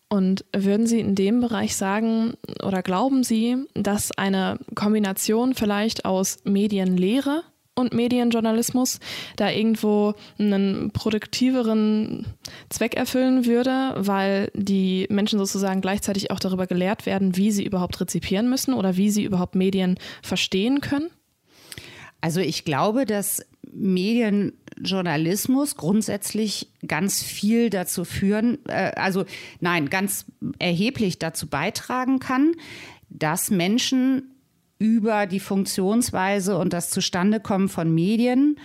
[0.09, 2.33] Und würden Sie in dem Bereich sagen
[2.63, 7.43] oder glauben Sie, dass eine Kombination vielleicht aus Medienlehre
[7.79, 8.99] und Medienjournalismus
[9.35, 12.25] da irgendwo einen produktiveren
[12.69, 17.99] Zweck erfüllen würde, weil die Menschen sozusagen gleichzeitig auch darüber gelehrt werden, wie sie überhaupt
[18.01, 21.09] rezipieren müssen oder wie sie überhaupt Medien verstehen können?
[22.21, 23.45] Also ich glaube, dass
[24.79, 29.25] Medienjournalismus grundsätzlich ganz viel dazu führen, äh, also
[29.59, 30.25] nein, ganz
[30.57, 32.53] erheblich dazu beitragen kann,
[33.09, 34.35] dass Menschen
[34.77, 38.57] über die Funktionsweise und das Zustandekommen von Medien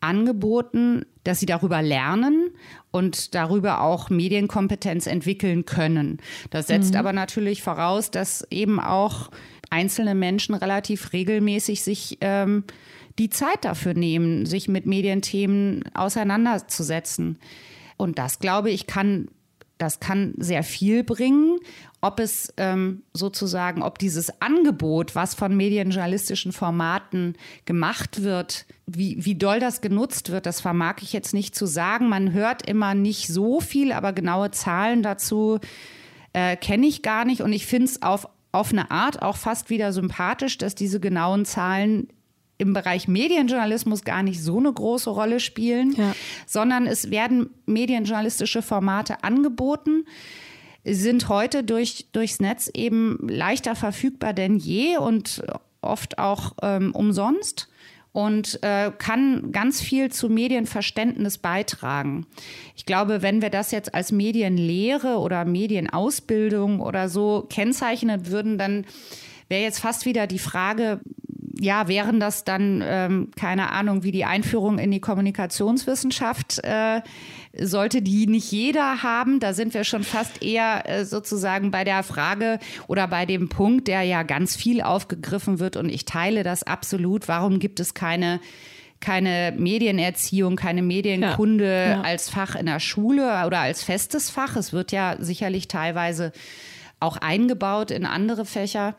[0.00, 2.50] angeboten, dass sie darüber lernen
[2.90, 6.18] und darüber auch Medienkompetenz entwickeln können.
[6.50, 7.00] Das setzt mhm.
[7.00, 9.30] aber natürlich voraus, dass eben auch
[9.70, 12.64] einzelne Menschen relativ regelmäßig sich ähm,
[13.18, 17.38] die Zeit dafür nehmen, sich mit Medienthemen auseinanderzusetzen.
[17.96, 19.28] Und das, glaube ich, kann,
[19.76, 21.58] das kann sehr viel bringen.
[22.00, 29.34] Ob es ähm, sozusagen, ob dieses Angebot, was von medienjournalistischen Formaten gemacht wird, wie, wie
[29.34, 32.08] doll das genutzt wird, das vermag ich jetzt nicht zu sagen.
[32.08, 35.58] Man hört immer nicht so viel, aber genaue Zahlen dazu
[36.32, 37.42] äh, kenne ich gar nicht.
[37.42, 41.44] Und ich finde es auf, auf eine Art auch fast wieder sympathisch, dass diese genauen
[41.44, 42.06] Zahlen
[42.58, 46.14] im Bereich Medienjournalismus gar nicht so eine große Rolle spielen, ja.
[46.46, 50.04] sondern es werden medienjournalistische Formate angeboten,
[50.84, 55.42] sind heute durch, durchs Netz eben leichter verfügbar denn je und
[55.80, 57.68] oft auch ähm, umsonst.
[58.12, 62.26] und äh, kann ganz viel zu Medienverständnis beitragen.
[62.74, 68.86] Ich glaube, wenn wir das jetzt als Medienlehre oder Medienausbildung oder so kennzeichnen würden, dann
[69.48, 71.00] wäre jetzt fast wieder die Frage,
[71.60, 77.02] ja, wären das dann, ähm, keine Ahnung, wie die Einführung in die Kommunikationswissenschaft, äh,
[77.58, 79.40] sollte die nicht jeder haben?
[79.40, 83.88] Da sind wir schon fast eher äh, sozusagen bei der Frage oder bei dem Punkt,
[83.88, 87.28] der ja ganz viel aufgegriffen wird und ich teile das absolut.
[87.28, 88.40] Warum gibt es keine
[89.00, 92.00] keine Medienerziehung, keine Medienkunde ja, ja.
[92.00, 94.56] als Fach in der Schule oder als festes Fach.
[94.56, 96.32] Es wird ja sicherlich teilweise
[96.98, 98.96] auch eingebaut in andere Fächer.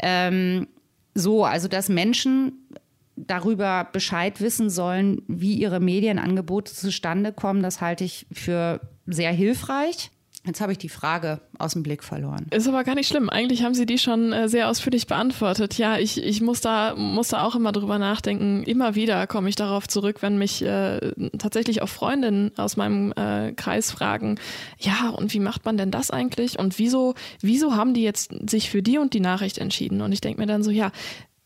[0.00, 0.68] Ähm,
[1.14, 2.68] so, also dass Menschen
[3.16, 10.10] darüber Bescheid wissen sollen, wie ihre Medienangebote zustande kommen, das halte ich für sehr hilfreich.
[10.44, 12.46] Jetzt habe ich die Frage aus dem Blick verloren.
[12.50, 13.30] Ist aber gar nicht schlimm.
[13.30, 15.78] Eigentlich haben Sie die schon äh, sehr ausführlich beantwortet.
[15.78, 18.64] Ja, ich, ich muss, da, muss da auch immer drüber nachdenken.
[18.64, 23.52] Immer wieder komme ich darauf zurück, wenn mich äh, tatsächlich auch Freundinnen aus meinem äh,
[23.52, 24.40] Kreis fragen,
[24.78, 26.58] ja, und wie macht man denn das eigentlich?
[26.58, 30.00] Und wieso, wieso haben die jetzt sich für die und die Nachricht entschieden?
[30.00, 30.90] Und ich denke mir dann so, ja,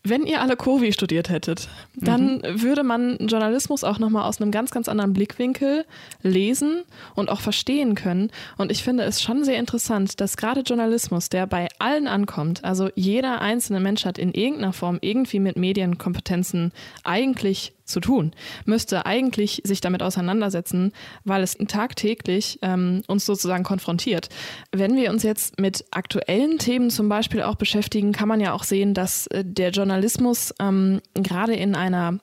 [0.08, 2.62] wenn ihr alle Covi studiert hättet, dann mhm.
[2.62, 5.84] würde man Journalismus auch nochmal aus einem ganz, ganz anderen Blickwinkel
[6.22, 6.82] lesen
[7.14, 8.30] und auch verstehen können.
[8.56, 12.88] Und ich finde es schon sehr interessant, dass gerade Journalismus, der bei allen ankommt, also
[12.94, 16.72] jeder einzelne Mensch hat in irgendeiner Form irgendwie mit Medienkompetenzen
[17.04, 18.32] eigentlich zu tun,
[18.64, 20.92] müsste eigentlich sich damit auseinandersetzen,
[21.24, 24.28] weil es tagtäglich ähm, uns sozusagen konfrontiert.
[24.72, 28.64] Wenn wir uns jetzt mit aktuellen Themen zum Beispiel auch beschäftigen, kann man ja auch
[28.64, 32.18] sehen, dass äh, der Journalismus ähm, gerade in einer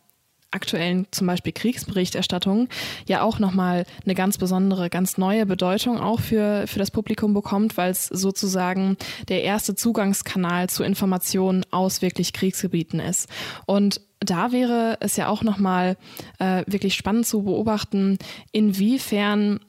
[0.53, 2.69] aktuellen zum Beispiel Kriegsberichterstattung
[3.07, 7.77] ja auch nochmal eine ganz besondere, ganz neue Bedeutung auch für, für das Publikum bekommt,
[7.77, 8.97] weil es sozusagen
[9.29, 13.29] der erste Zugangskanal zu Informationen aus wirklich Kriegsgebieten ist.
[13.65, 15.97] Und da wäre es ja auch nochmal
[16.39, 18.17] äh, wirklich spannend zu beobachten,
[18.51, 19.59] inwiefern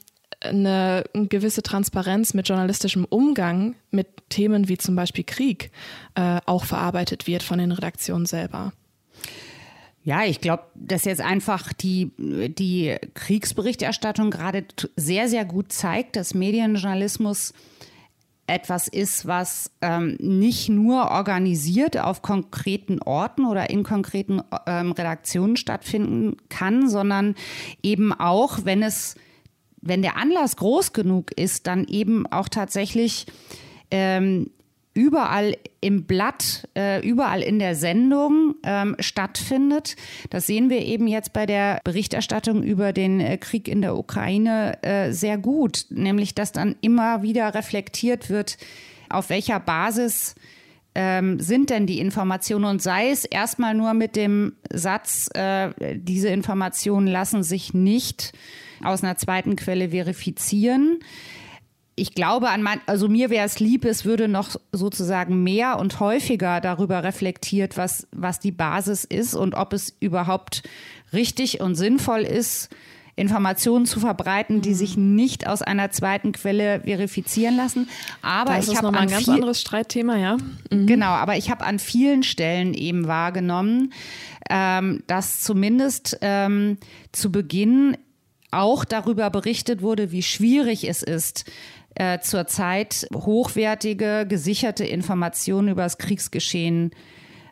[0.40, 5.70] eine gewisse Transparenz mit journalistischem Umgang mit Themen wie zum Beispiel Krieg
[6.14, 8.72] äh, auch verarbeitet wird von den Redaktionen selber.
[10.02, 16.34] Ja, ich glaube, dass jetzt einfach die, die Kriegsberichterstattung gerade sehr, sehr gut zeigt, dass
[16.34, 17.54] Medienjournalismus
[18.46, 25.56] etwas ist, was ähm, nicht nur organisiert auf konkreten Orten oder in konkreten ähm, Redaktionen
[25.56, 27.34] stattfinden kann, sondern
[27.82, 29.14] eben auch, wenn es,
[29.80, 33.26] wenn der Anlass groß genug ist, dann eben auch tatsächlich
[33.90, 34.50] ähm,
[34.94, 39.96] überall im Blatt, äh, überall in der Sendung ähm, stattfindet.
[40.30, 44.82] Das sehen wir eben jetzt bei der Berichterstattung über den äh, Krieg in der Ukraine
[44.82, 48.56] äh, sehr gut, nämlich dass dann immer wieder reflektiert wird,
[49.10, 50.36] auf welcher Basis
[50.94, 52.64] ähm, sind denn die Informationen?
[52.64, 58.32] Und sei es erstmal nur mit dem Satz, äh, diese Informationen lassen sich nicht
[58.82, 61.00] aus einer zweiten Quelle verifizieren
[61.96, 66.00] ich glaube an mein, also mir wäre es lieb, es würde noch sozusagen mehr und
[66.00, 70.62] häufiger darüber reflektiert, was, was die Basis ist und ob es überhaupt
[71.12, 72.70] richtig und sinnvoll ist,
[73.16, 74.74] Informationen zu verbreiten, die mhm.
[74.74, 77.88] sich nicht aus einer zweiten Quelle verifizieren lassen.
[78.22, 80.36] Aber das ich habe ein ganz anderes Streitthema, ja.
[80.70, 80.86] Mhm.
[80.86, 83.92] Genau, aber ich habe an vielen Stellen eben wahrgenommen,
[84.50, 86.78] ähm, dass zumindest ähm,
[87.12, 87.96] zu Beginn
[88.50, 91.44] auch darüber berichtet wurde, wie schwierig es ist,
[91.94, 96.90] äh, zurzeit hochwertige, gesicherte Informationen über das Kriegsgeschehen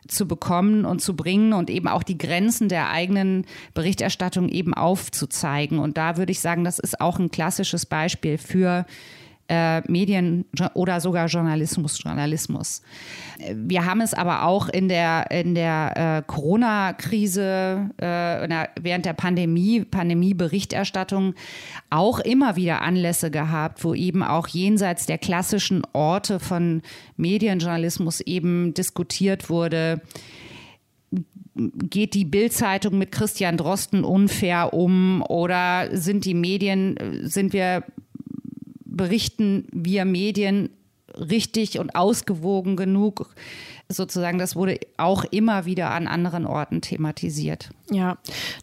[0.07, 5.79] zu bekommen und zu bringen und eben auch die Grenzen der eigenen Berichterstattung eben aufzuzeigen.
[5.79, 8.85] Und da würde ich sagen, das ist auch ein klassisches Beispiel für
[9.53, 12.81] äh, Medien oder sogar Journalismus, Journalismus.
[13.53, 19.85] Wir haben es aber auch in der, in der äh, Corona-Krise, äh, während der Pandemie,
[19.85, 21.35] Pandemie-Berichterstattung
[21.91, 26.81] auch immer wieder Anlässe gehabt, wo eben auch jenseits der klassischen Orte von
[27.17, 30.01] Medienjournalismus eben diskutiert wurde
[31.55, 37.83] geht die Bildzeitung mit Christian Drosten unfair um oder sind die Medien, sind wir
[38.95, 40.69] berichten wir Medien
[41.15, 43.33] richtig und ausgewogen genug?
[43.89, 47.69] Sozusagen, das wurde auch immer wieder an anderen Orten thematisiert.
[47.93, 48.17] Ja,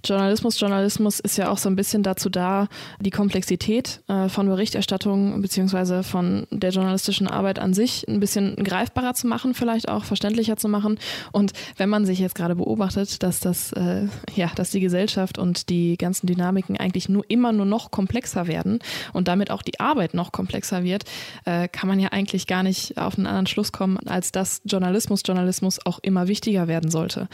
[0.05, 2.67] Journalismus, Journalismus ist ja auch so ein bisschen dazu da,
[2.99, 9.15] die Komplexität äh, von Berichterstattung beziehungsweise von der journalistischen Arbeit an sich ein bisschen greifbarer
[9.15, 10.99] zu machen, vielleicht auch verständlicher zu machen.
[11.31, 15.69] Und wenn man sich jetzt gerade beobachtet, dass das, äh, ja, dass die Gesellschaft und
[15.69, 18.81] die ganzen Dynamiken eigentlich nur immer nur noch komplexer werden
[19.13, 21.05] und damit auch die Arbeit noch komplexer wird,
[21.45, 25.23] äh, kann man ja eigentlich gar nicht auf einen anderen Schluss kommen, als dass Journalismus,
[25.25, 27.29] Journalismus auch immer wichtiger werden sollte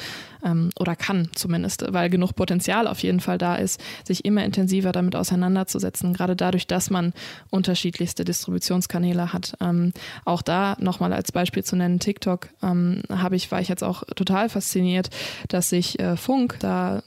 [0.46, 4.92] ähm, oder kann zumindest weil genug Potenzial auf jeden Fall da ist, sich immer intensiver
[4.92, 7.12] damit auseinanderzusetzen, gerade dadurch, dass man
[7.50, 9.54] unterschiedlichste Distributionskanäle hat.
[9.60, 9.92] Ähm,
[10.24, 14.04] auch da nochmal als Beispiel zu nennen, TikTok ähm, habe ich, war ich jetzt auch
[14.14, 15.10] total fasziniert,
[15.48, 17.02] dass sich äh, Funk da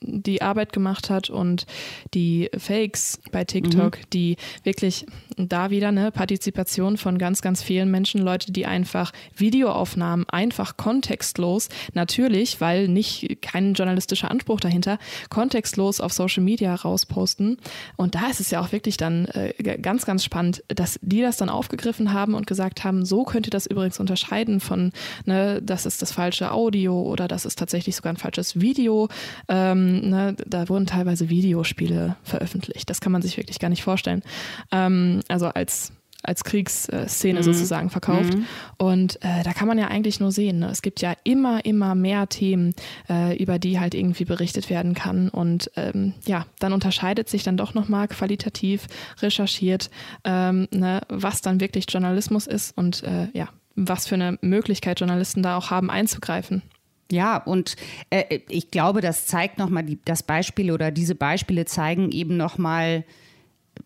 [0.00, 1.66] die Arbeit gemacht hat und
[2.14, 4.10] die Fakes bei TikTok, mhm.
[4.12, 5.06] die wirklich
[5.36, 11.68] da wieder eine Partizipation von ganz, ganz vielen Menschen, Leute, die einfach Videoaufnahmen einfach kontextlos,
[11.94, 14.98] natürlich, weil nicht kein journalistischer Anspruch dahinter,
[15.30, 17.58] kontextlos auf Social Media rausposten.
[17.96, 21.36] Und da ist es ja auch wirklich dann äh, ganz, ganz spannend, dass die das
[21.36, 24.92] dann aufgegriffen haben und gesagt haben, so könnt ihr das übrigens unterscheiden von,
[25.24, 29.08] ne, das ist das falsche Audio oder das ist tatsächlich sogar ein falsches Video.
[29.48, 32.88] Ähm, ne, da wurden teilweise Videospiele veröffentlicht.
[32.90, 34.22] Das kann man sich wirklich gar nicht vorstellen.
[34.70, 35.92] Ähm, also als
[36.22, 37.44] als Kriegsszene mhm.
[37.44, 38.34] sozusagen verkauft.
[38.34, 38.46] Mhm.
[38.78, 40.68] Und äh, da kann man ja eigentlich nur sehen, ne?
[40.70, 42.74] es gibt ja immer, immer mehr Themen,
[43.08, 45.28] äh, über die halt irgendwie berichtet werden kann.
[45.28, 48.86] Und ähm, ja, dann unterscheidet sich dann doch nochmal qualitativ
[49.20, 49.90] recherchiert,
[50.24, 55.42] ähm, ne, was dann wirklich Journalismus ist und äh, ja, was für eine Möglichkeit Journalisten
[55.42, 56.62] da auch haben einzugreifen.
[57.10, 57.76] Ja, und
[58.10, 63.04] äh, ich glaube, das zeigt nochmal, das Beispiel oder diese Beispiele zeigen eben nochmal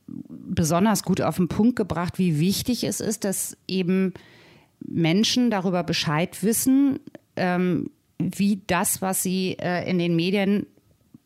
[0.07, 4.15] besonders gut auf den Punkt gebracht, wie wichtig es ist, dass eben
[4.81, 7.01] Menschen darüber Bescheid wissen,
[7.37, 10.67] ähm, wie das, was sie äh, in den Medien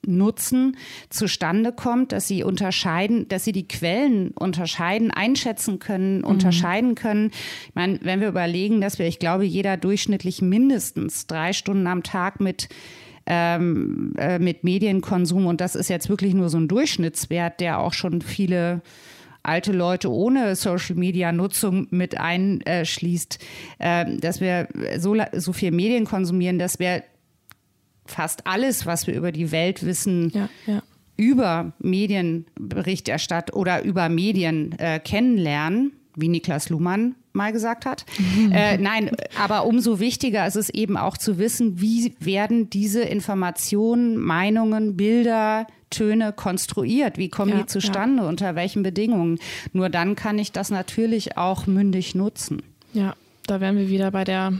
[0.06, 0.76] nutzen,
[1.10, 6.24] zustande kommt, dass sie unterscheiden, dass sie die Quellen unterscheiden, einschätzen können, mhm.
[6.24, 7.30] unterscheiden können.
[7.68, 12.02] Ich meine, wenn wir überlegen, dass wir, ich glaube, jeder durchschnittlich mindestens drei Stunden am
[12.02, 12.68] Tag mit
[13.32, 15.46] ähm, äh, mit Medienkonsum.
[15.46, 18.82] Und das ist jetzt wirklich nur so ein Durchschnittswert, der auch schon viele
[19.44, 23.38] alte Leute ohne Social Media Nutzung mit einschließt,
[23.78, 24.66] äh, dass wir
[24.98, 27.04] so, so viel Medien konsumieren, dass wir
[28.04, 30.82] fast alles, was wir über die Welt wissen, ja, ja.
[31.16, 38.04] über Medienberichterstattung oder über Medien äh, kennenlernen, wie Niklas Luhmann mal gesagt hat.
[38.18, 38.52] Mhm.
[38.52, 39.10] Äh, nein,
[39.40, 45.66] aber umso wichtiger ist es eben auch zu wissen, wie werden diese Informationen, Meinungen, Bilder,
[45.90, 47.18] Töne konstruiert?
[47.18, 48.22] Wie kommen ja, die zustande?
[48.22, 48.28] Ja.
[48.28, 49.38] Unter welchen Bedingungen?
[49.72, 52.62] Nur dann kann ich das natürlich auch mündig nutzen.
[52.92, 53.14] Ja,
[53.46, 54.52] da wären wir wieder bei der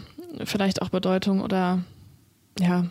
[0.44, 1.80] vielleicht auch Bedeutung oder
[2.58, 2.86] ja,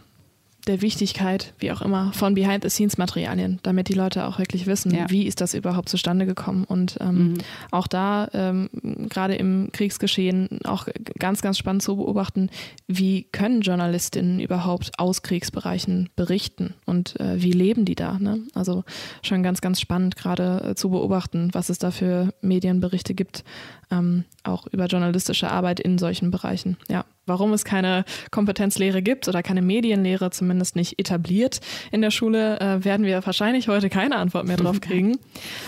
[0.69, 5.09] der Wichtigkeit, wie auch immer, von Behind-the-Scenes-Materialien, damit die Leute auch wirklich wissen, ja.
[5.09, 6.63] wie ist das überhaupt zustande gekommen.
[6.63, 7.37] Und ähm, mhm.
[7.71, 8.69] auch da, ähm,
[9.09, 12.49] gerade im Kriegsgeschehen, auch ganz, ganz spannend zu beobachten,
[12.87, 18.19] wie können Journalistinnen überhaupt aus Kriegsbereichen berichten und äh, wie leben die da.
[18.19, 18.39] Ne?
[18.53, 18.83] Also
[19.23, 23.43] schon ganz, ganz spannend gerade äh, zu beobachten, was es da für Medienberichte gibt,
[23.89, 26.77] ähm, auch über journalistische Arbeit in solchen Bereichen.
[26.89, 31.61] Ja, warum es keine Kompetenzlehre gibt oder keine Medienlehre zumindest nicht etabliert
[31.91, 35.17] in der Schule, äh, werden wir wahrscheinlich heute keine Antwort mehr drauf kriegen.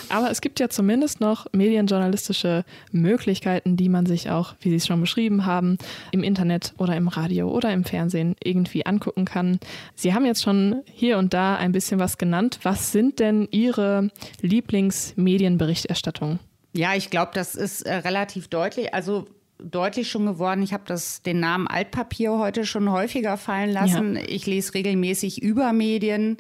[0.10, 4.88] Aber es gibt ja zumindest noch medienjournalistische Möglichkeiten, die man sich auch, wie Sie es
[4.88, 5.78] schon beschrieben haben,
[6.12, 9.60] im Internet oder im Radio oder im Fernsehen irgendwie angucken kann.
[9.96, 12.60] Sie haben jetzt schon hier und da ein bisschen was genannt.
[12.64, 14.10] Was sind denn Ihre
[14.42, 16.40] Lieblingsmedienberichterstattungen?
[16.74, 18.94] Ja, ich glaube, das ist äh, relativ deutlich.
[18.94, 19.28] Also
[19.64, 20.62] deutlich schon geworden.
[20.64, 24.16] Ich habe das den Namen Altpapier heute schon häufiger fallen lassen.
[24.16, 24.22] Ja.
[24.28, 26.38] Ich lese regelmäßig über Medien.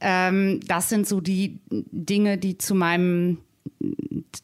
[0.00, 3.38] Ähm, das sind so die Dinge, die zu meinem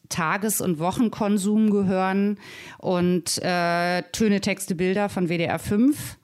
[0.09, 2.39] Tages- und Wochenkonsum gehören.
[2.79, 6.19] Und äh, Töne, Texte, Bilder von WDR 5.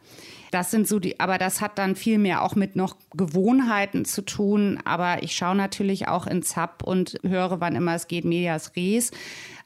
[0.51, 4.23] Das sind so die, aber das hat dann viel mehr auch mit noch Gewohnheiten zu
[4.23, 4.79] tun.
[4.85, 9.11] Aber ich schaue natürlich auch ins Hub und höre, wann immer es geht, Medias Res.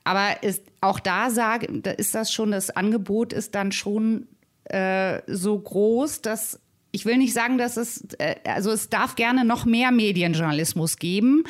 [0.04, 4.26] Aber ist, auch da sage, ist das schon, das Angebot ist dann schon
[4.64, 6.58] äh, so groß, dass
[6.94, 11.44] ich will nicht sagen, dass es, äh, also es darf gerne noch mehr Medienjournalismus geben,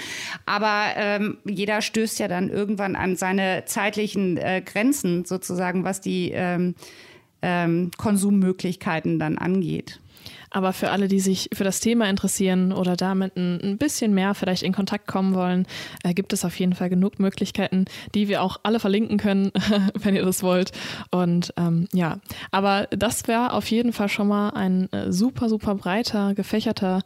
[0.47, 6.31] aber ähm, jeder stößt ja dann irgendwann an seine zeitlichen äh, Grenzen sozusagen, was die
[6.33, 6.77] ähm,
[7.43, 10.01] ähm, Konsummöglichkeiten dann angeht.
[10.53, 14.63] Aber für alle, die sich für das Thema interessieren oder damit ein, bisschen mehr vielleicht
[14.63, 15.67] in Kontakt kommen wollen,
[16.05, 19.51] äh, gibt es auf jeden Fall genug Möglichkeiten, die wir auch alle verlinken können,
[19.99, 20.73] wenn ihr das wollt.
[21.11, 22.19] Und ähm, ja,
[22.51, 27.03] aber das wäre auf jeden Fall schon mal ein äh, super, super breiter, gefächerter,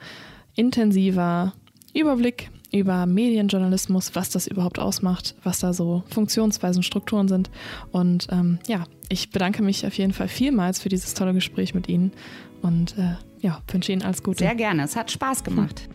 [0.54, 1.52] intensiver
[1.94, 7.50] Überblick über Medienjournalismus, was das überhaupt ausmacht, was da so Funktionsweisen, Strukturen sind.
[7.92, 11.88] Und ähm, ja, ich bedanke mich auf jeden Fall vielmals für dieses tolle Gespräch mit
[11.88, 12.12] Ihnen
[12.62, 14.44] und äh, ja, wünsche Ihnen alles Gute.
[14.44, 15.88] Sehr gerne, es hat Spaß gemacht.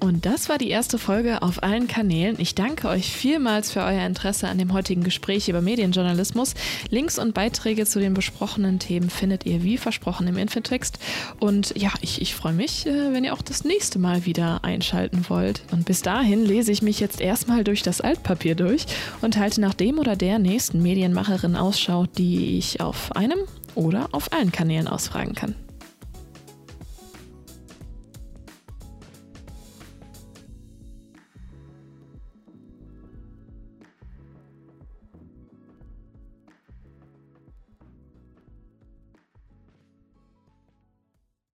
[0.00, 2.36] Und das war die erste Folge auf allen Kanälen.
[2.38, 6.54] Ich danke euch vielmals für euer Interesse an dem heutigen Gespräch über Medienjournalismus.
[6.88, 10.98] Links und Beiträge zu den besprochenen Themen findet ihr wie versprochen im Infotext.
[11.38, 15.26] Und ja, ich, ich freue mich, äh, wenn ihr auch das nächste Mal wieder einschalten
[15.28, 15.62] wollt.
[15.70, 18.86] Und bis dahin lese ich mich jetzt erstmal durch das Altpapier durch
[19.20, 23.38] und halte nach dem oder der nächsten Medienmacherin Ausschau, die ich auf einem
[23.74, 25.54] oder auf allen Kanälen ausfragen kann.